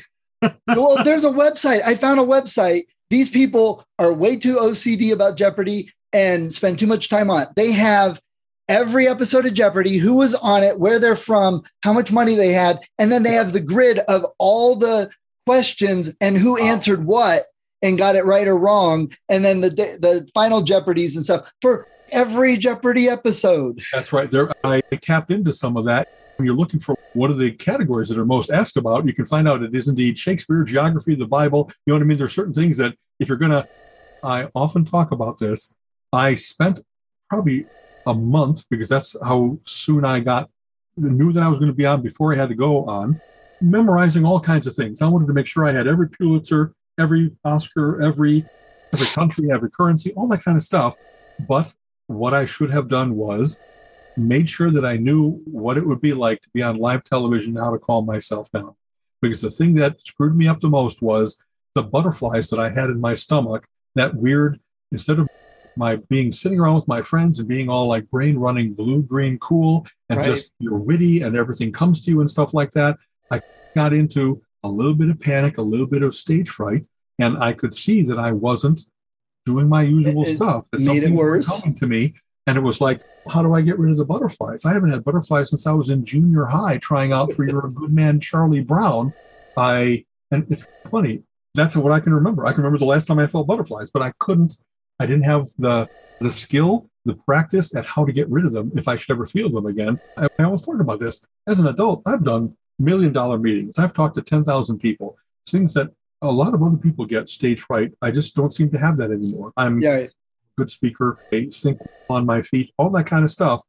[0.68, 1.82] Well, there's a website.
[1.84, 2.86] I found a website.
[3.10, 7.50] These people are way too OCD about Jeopardy and spend too much time on it.
[7.56, 8.22] They have
[8.70, 12.54] every episode of Jeopardy, who was on it, where they're from, how much money they
[12.54, 15.12] had, and then they have the grid of all the
[15.46, 16.66] questions and who Wow.
[16.66, 17.44] answered what
[17.84, 21.86] and got it right or wrong, and then the the final Jeopardies and stuff for
[22.12, 23.82] every Jeopardy episode.
[23.92, 24.32] That's right.
[24.32, 26.08] There, I tapped into some of that.
[26.38, 29.26] When you're looking for what are the categories that are most asked about, you can
[29.26, 31.70] find out it is indeed Shakespeare, geography, the Bible.
[31.86, 32.18] You know what I mean?
[32.18, 33.66] There's certain things that if you're gonna,
[34.24, 35.76] I often talk about this.
[36.12, 36.82] I spent
[37.30, 37.66] probably
[38.08, 40.50] a month because that's how soon I got
[40.98, 43.20] knew that I was going to be on before I had to go on,
[43.62, 45.02] memorizing all kinds of things.
[45.02, 48.46] I wanted to make sure I had every Pulitzer, every Oscar, every
[48.94, 50.96] every country, every currency, all that kind of stuff.
[51.40, 51.74] But
[52.08, 53.64] what I should have done was
[54.16, 57.56] made sure that I knew what it would be like to be on live television,
[57.56, 58.76] how to calm myself down.
[59.22, 61.40] Because the thing that screwed me up the most was
[61.74, 63.66] the butterflies that I had in my stomach,
[63.96, 64.60] that weird,
[64.92, 65.28] instead of
[65.76, 69.40] my being sitting around with my friends and being all like brain running blue, green,
[69.40, 70.28] cool, and Right.
[70.28, 72.98] just you're witty and everything comes to you and stuff like that,
[73.32, 73.42] I
[73.76, 76.88] got into a little bit of panic, a little bit of stage fright,
[77.20, 78.82] and I could see that I wasn't
[79.46, 80.66] doing my usual It- it stuff.
[80.72, 81.48] That made it worse.
[81.48, 82.14] Coming to me,
[82.48, 84.66] and it was like, how do I get rid of the butterflies?
[84.66, 87.94] I haven't had butterflies since I was in junior high, trying out for You're Good
[87.94, 89.14] Man, Charlie Brown.
[89.58, 91.24] I and it's funny.
[91.56, 92.46] That's what I can remember.
[92.46, 94.58] I can remember the last time I felt butterflies, but I couldn't.
[95.00, 95.88] I didn't have the
[96.22, 99.26] the skill, the practice at how to get rid of them if I should ever
[99.26, 100.00] feel them again.
[100.18, 102.02] I, I always talked about this as an adult.
[102.06, 103.78] I've done million dollar meetings.
[103.80, 105.18] I've talked to ten thousand people.
[105.48, 105.92] Things that
[106.22, 107.92] a lot of other people get stage fright.
[108.02, 109.52] I just don't seem to have that anymore.
[109.58, 109.96] I'm Yeah.
[109.98, 110.10] a
[110.58, 111.18] good speaker.
[111.32, 111.80] I think
[112.10, 113.62] on my feet, all that kind of stuff.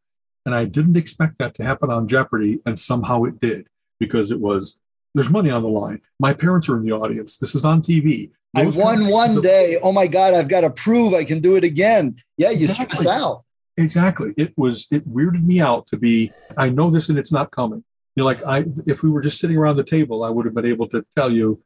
[0.46, 3.66] And I didn't expect that to happen on Jeopardy, and somehow it did
[3.98, 4.78] because it was
[5.14, 6.00] there's money on the line.
[6.18, 7.38] My parents are in the audience.
[7.38, 8.30] This is on TV.
[8.56, 9.78] I won one day.
[9.82, 12.16] Oh my God, I've got to prove I can do it again.
[12.36, 13.44] Yeah, you stress out.
[13.76, 14.32] Exactly.
[14.36, 17.82] It was it weirded me out to be I know this and it's not coming.
[18.16, 20.54] You know, like I if we were just sitting around the table, I would have
[20.54, 21.60] been able to tell you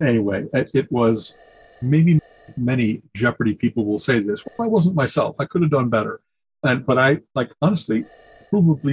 [0.00, 0.46] anyway.
[0.52, 1.36] It, it was
[1.80, 2.18] maybe
[2.56, 4.44] many Jeopardy people will say this.
[4.44, 5.36] Well, I wasn't myself.
[5.38, 6.20] I could have done better.
[6.62, 8.04] And but I like honestly,
[8.52, 8.92] provably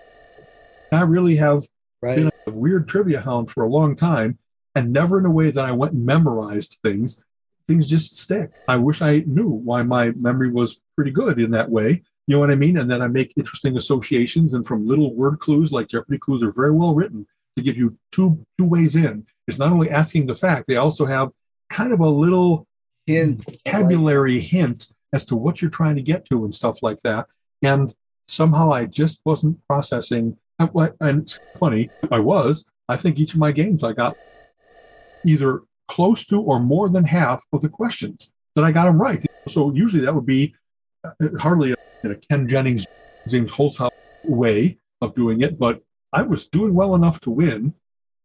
[0.92, 1.64] I really have
[2.02, 2.18] Right.
[2.18, 4.38] been a weird trivia hound for a long time
[4.76, 7.24] and never in a way that I went and memorized things.
[7.66, 8.52] Things just stick.
[8.68, 12.04] I wish I knew why my memory was pretty good in that way.
[12.28, 12.78] You know what I mean?
[12.78, 16.52] And then I make interesting associations and from little word clues like Jeopardy clues are
[16.54, 17.28] very well written
[17.58, 19.26] to give you two two ways in.
[19.48, 21.30] It's not only asking the fact, they also have
[21.70, 22.66] kind of a little
[23.06, 23.44] Hint.
[23.66, 27.28] vocabulary hint as to what you're trying to get to and stuff like that.
[27.62, 27.94] And
[28.28, 30.38] somehow I just wasn't processing.
[30.60, 32.66] And what- and it's funny, I was.
[32.88, 34.16] I think each of my games I got
[35.26, 39.26] either close to or more than half of the questions that I got them right.
[39.48, 40.56] So usually that would be
[41.40, 42.86] hardly a, in a Ken Jennings,
[43.30, 43.90] James Holzhauer
[44.26, 45.82] way of doing it, but
[46.12, 47.74] I was doing well enough to win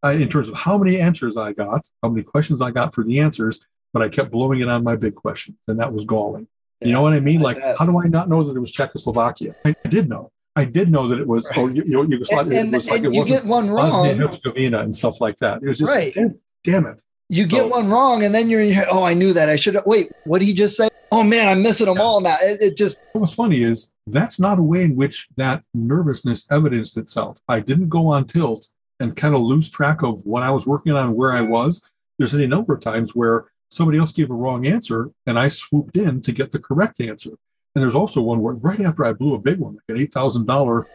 [0.05, 3.03] uh, in terms of how many answers I got, how many questions I got for
[3.05, 3.61] the answers,
[3.93, 6.47] but I kept blowing it on my big questions, and that was galling.
[6.81, 7.41] You know what I mean?
[7.41, 7.77] I Like, bet.
[7.79, 9.53] how do I not know that it was Czechoslovakia?
[9.65, 10.31] I, I did know.
[10.55, 12.61] I did know that it was, oh, you, know, And, Yugoslavia.
[12.61, 14.29] and, it was like and it you get one Bosnia wrong.
[14.29, 15.63] Herzegovina and stuff like that.
[15.63, 16.15] It was just, Right.
[16.15, 17.03] damn, damn it.
[17.29, 19.49] You So- get one wrong, and then you're in oh, I knew that.
[19.49, 19.87] I should have.
[19.87, 20.89] Wait, what did he just say?
[21.10, 22.02] Oh man, I'm missing them Yeah.
[22.02, 22.36] all now.
[22.43, 26.47] It, it just What was funny is that's not a way in which that nervousness
[26.51, 27.40] evidenced itself.
[27.48, 28.68] I didn't go on tilt
[29.01, 31.82] and kind of lose track of what I was working on, where I was.
[32.18, 35.97] There's any number of times where somebody else gave a wrong answer and I swooped
[35.97, 37.30] in to get the correct answer.
[37.74, 40.12] And there's also one where right after I blew a big one, like an eight
[40.12, 40.86] thousand dollar,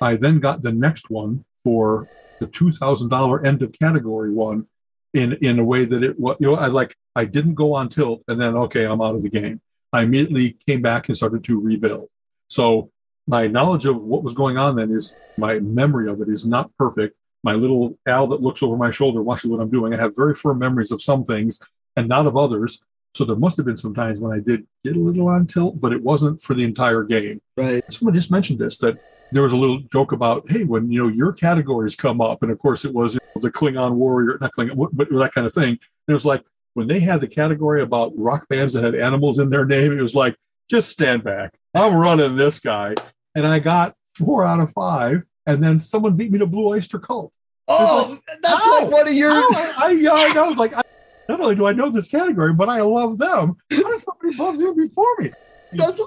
[0.00, 2.06] I then got the next one for
[2.40, 4.66] the two thousand dollar end of category one
[5.14, 7.88] in in a way that it was you know I like I didn't go on
[7.88, 9.60] tilt and then okay I'm out of the game.
[9.92, 12.08] I immediately came back and started to rebuild.
[12.48, 12.90] So
[13.26, 16.74] my knowledge of what was going on then is my memory of it is not
[16.76, 17.16] perfect.
[17.44, 19.92] My little Al that looks over my shoulder watches what I'm doing.
[19.92, 21.60] I have very firm memories of some things
[21.96, 22.82] and not of others.
[23.14, 25.78] So there must have been some times when I did get a little on tilt,
[25.80, 27.40] but it wasn't for the entire game.
[27.58, 27.84] right.
[27.92, 28.96] Someone just mentioned this that
[29.32, 32.50] there was a little joke about, hey, when you know your categories come up, and
[32.50, 35.52] of course it was you know, the Klingon warrior, not Klingon, but that kind of
[35.52, 35.70] thing.
[35.70, 35.78] And
[36.08, 36.42] it was like
[36.74, 40.02] when they had the category about rock bands that had animals in their name, it
[40.02, 40.36] was like,
[40.70, 41.52] just stand back.
[41.74, 42.94] I'm running this guy,
[43.34, 46.98] and I got four out of five, and then someone beat me to Blue Oyster
[46.98, 47.32] Cult.
[47.68, 48.78] Oh, that's Ow!
[48.80, 49.30] like one of your.
[49.32, 49.50] Oh.
[49.54, 50.32] I, I, yeah, I.
[50.36, 50.82] I was like, I,
[51.28, 53.56] not only do I know this category, but I love them.
[53.70, 55.30] How did somebody buzz in before me?
[55.72, 56.00] That's.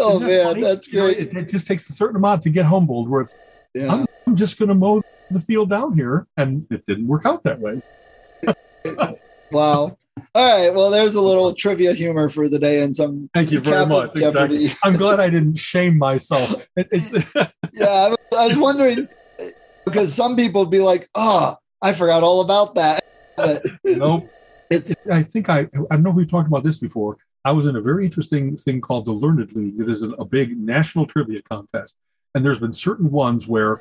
[0.00, 0.60] Oh Isn't that man, funny?
[0.62, 1.18] that's You know, great.
[1.18, 3.92] it, it just takes a certain amount to get humbled where it's Yeah.
[3.92, 6.26] I'm, I'm just going to mow the field down here.
[6.36, 7.80] And it didn't work out that way.
[9.52, 9.98] Wow.
[10.34, 10.74] All right.
[10.74, 13.30] Well, there's a little trivia humor for the day and some.
[13.34, 14.14] Thank you very much.
[14.16, 14.70] Exactly.
[14.82, 16.66] I'm glad I didn't shame myself.
[16.76, 17.12] It's,
[17.72, 19.08] Yeah, I was, wondering
[19.84, 23.02] because some people would be like, "Oh, I forgot all about that."
[23.36, 24.24] But nope.
[24.70, 27.18] it, I think I, I don't know if we've talked about this before.
[27.44, 29.78] I was in a very interesting thing called the Learned League.
[29.78, 31.96] That is a, a big national trivia contest.
[32.34, 33.80] And there's been certain ones where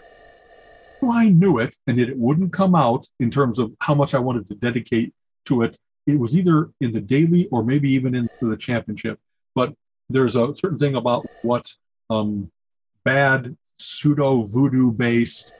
[1.03, 4.19] I knew it and yet it wouldn't come out in terms of how much I
[4.19, 5.13] wanted to dedicate
[5.47, 5.77] to it.
[6.05, 9.19] It was either in the daily or maybe even into the championship.
[9.55, 9.73] But
[10.09, 11.73] there's a certain thing about what
[12.09, 12.51] um,
[13.03, 15.53] bad pseudo voodoo based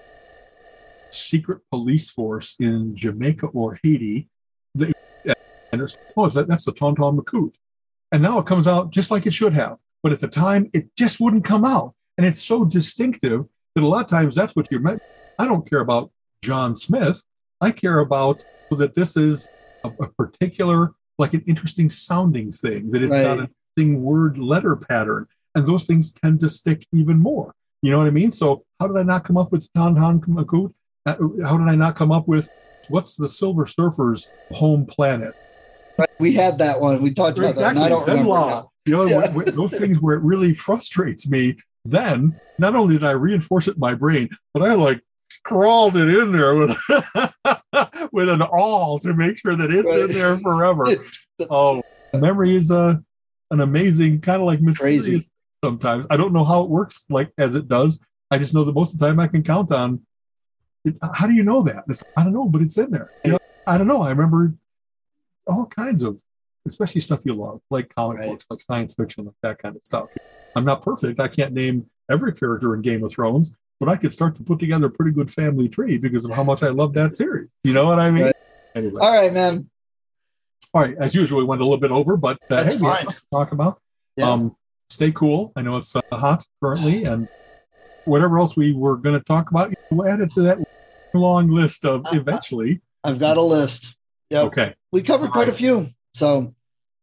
[1.11, 4.29] secret police force in Jamaica or Haiti.
[5.73, 7.55] And it's, oh, that, that's the Tonton Macoute.
[8.11, 9.77] And now it comes out just like it should have.
[10.01, 11.93] But at the time, it just wouldn't come out.
[12.17, 13.45] And it's so distinctive
[13.75, 15.01] that a lot of times that's what you're meant.
[15.37, 16.11] I don't care about
[16.41, 17.23] John Smith.
[17.61, 19.47] I care about so that this is
[19.83, 24.75] a, a particular, like an interesting sounding thing, that it's got a thing word letter
[24.75, 25.27] pattern.
[25.55, 27.53] And those things tend to stick even more.
[27.81, 28.31] You know what I mean?
[28.31, 30.73] So how did I not come up with Tonton Macoute?
[31.05, 32.49] Uh, how did I not come up with
[32.89, 35.33] what's the Silver Surfer's home planet?
[35.97, 37.01] right, we had that one.
[37.01, 37.71] We talked about that.
[37.71, 38.31] And I don't remember.
[38.31, 38.49] Zenn-La.
[38.49, 38.71] now.
[38.85, 39.27] You know, Yeah.
[39.51, 41.57] those things where it really frustrates me.
[41.85, 45.01] Then, not only did I reinforce it in my brain, but I like
[45.43, 46.77] crawled it in there with
[48.11, 50.87] with an awl to make sure that it's in there forever.
[51.51, 51.83] Oh,
[52.13, 53.03] memory is a
[53.51, 55.25] an amazing kind of like mysterious Crazy.
[55.63, 56.05] sometimes.
[56.09, 58.03] I don't know how it works like as it does.
[58.31, 60.01] I just know that most of the time I can count on.
[60.83, 61.83] It, how do you know that?
[61.87, 63.11] It's, I don't know, but it's in there.
[63.23, 63.37] You know,
[63.67, 64.01] I don't know.
[64.01, 64.55] I remember
[65.45, 66.17] all kinds of,
[66.67, 68.29] especially stuff you love, like comic Right.
[68.29, 70.09] books, like science fiction, like that kind of stuff.
[70.55, 71.19] I'm not perfect.
[71.19, 74.59] I can't name every character in Game of Thrones, but I could start to put
[74.59, 77.49] together a pretty good family tree because of how much I love that series.
[77.63, 78.25] You know what I mean?
[78.25, 78.35] Right.
[78.75, 79.69] Anyway, All right, man.
[80.73, 80.95] all right.
[80.99, 83.05] As usual, we went a little bit over, but uh, That's hey, fine.
[83.31, 83.81] talk about.
[84.15, 84.29] Yeah.
[84.31, 84.55] Um,
[84.89, 85.51] stay cool.
[85.55, 87.27] I know it's uh, hot currently, and
[88.05, 90.57] whatever else we were going to talk about, we'll add it to that
[91.13, 92.81] long list of eventually.
[93.03, 93.95] I've got a list.
[94.29, 94.41] Yeah.
[94.41, 95.87] Okay, We covered quite a few.
[96.13, 96.53] So,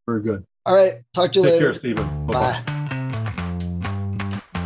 [0.07, 0.45] very good.
[0.67, 1.03] all right.
[1.15, 1.67] Talk to you Take later.
[1.73, 2.27] care, Stephen.
[2.27, 2.63] Bye-bye.
[2.67, 2.74] Bye.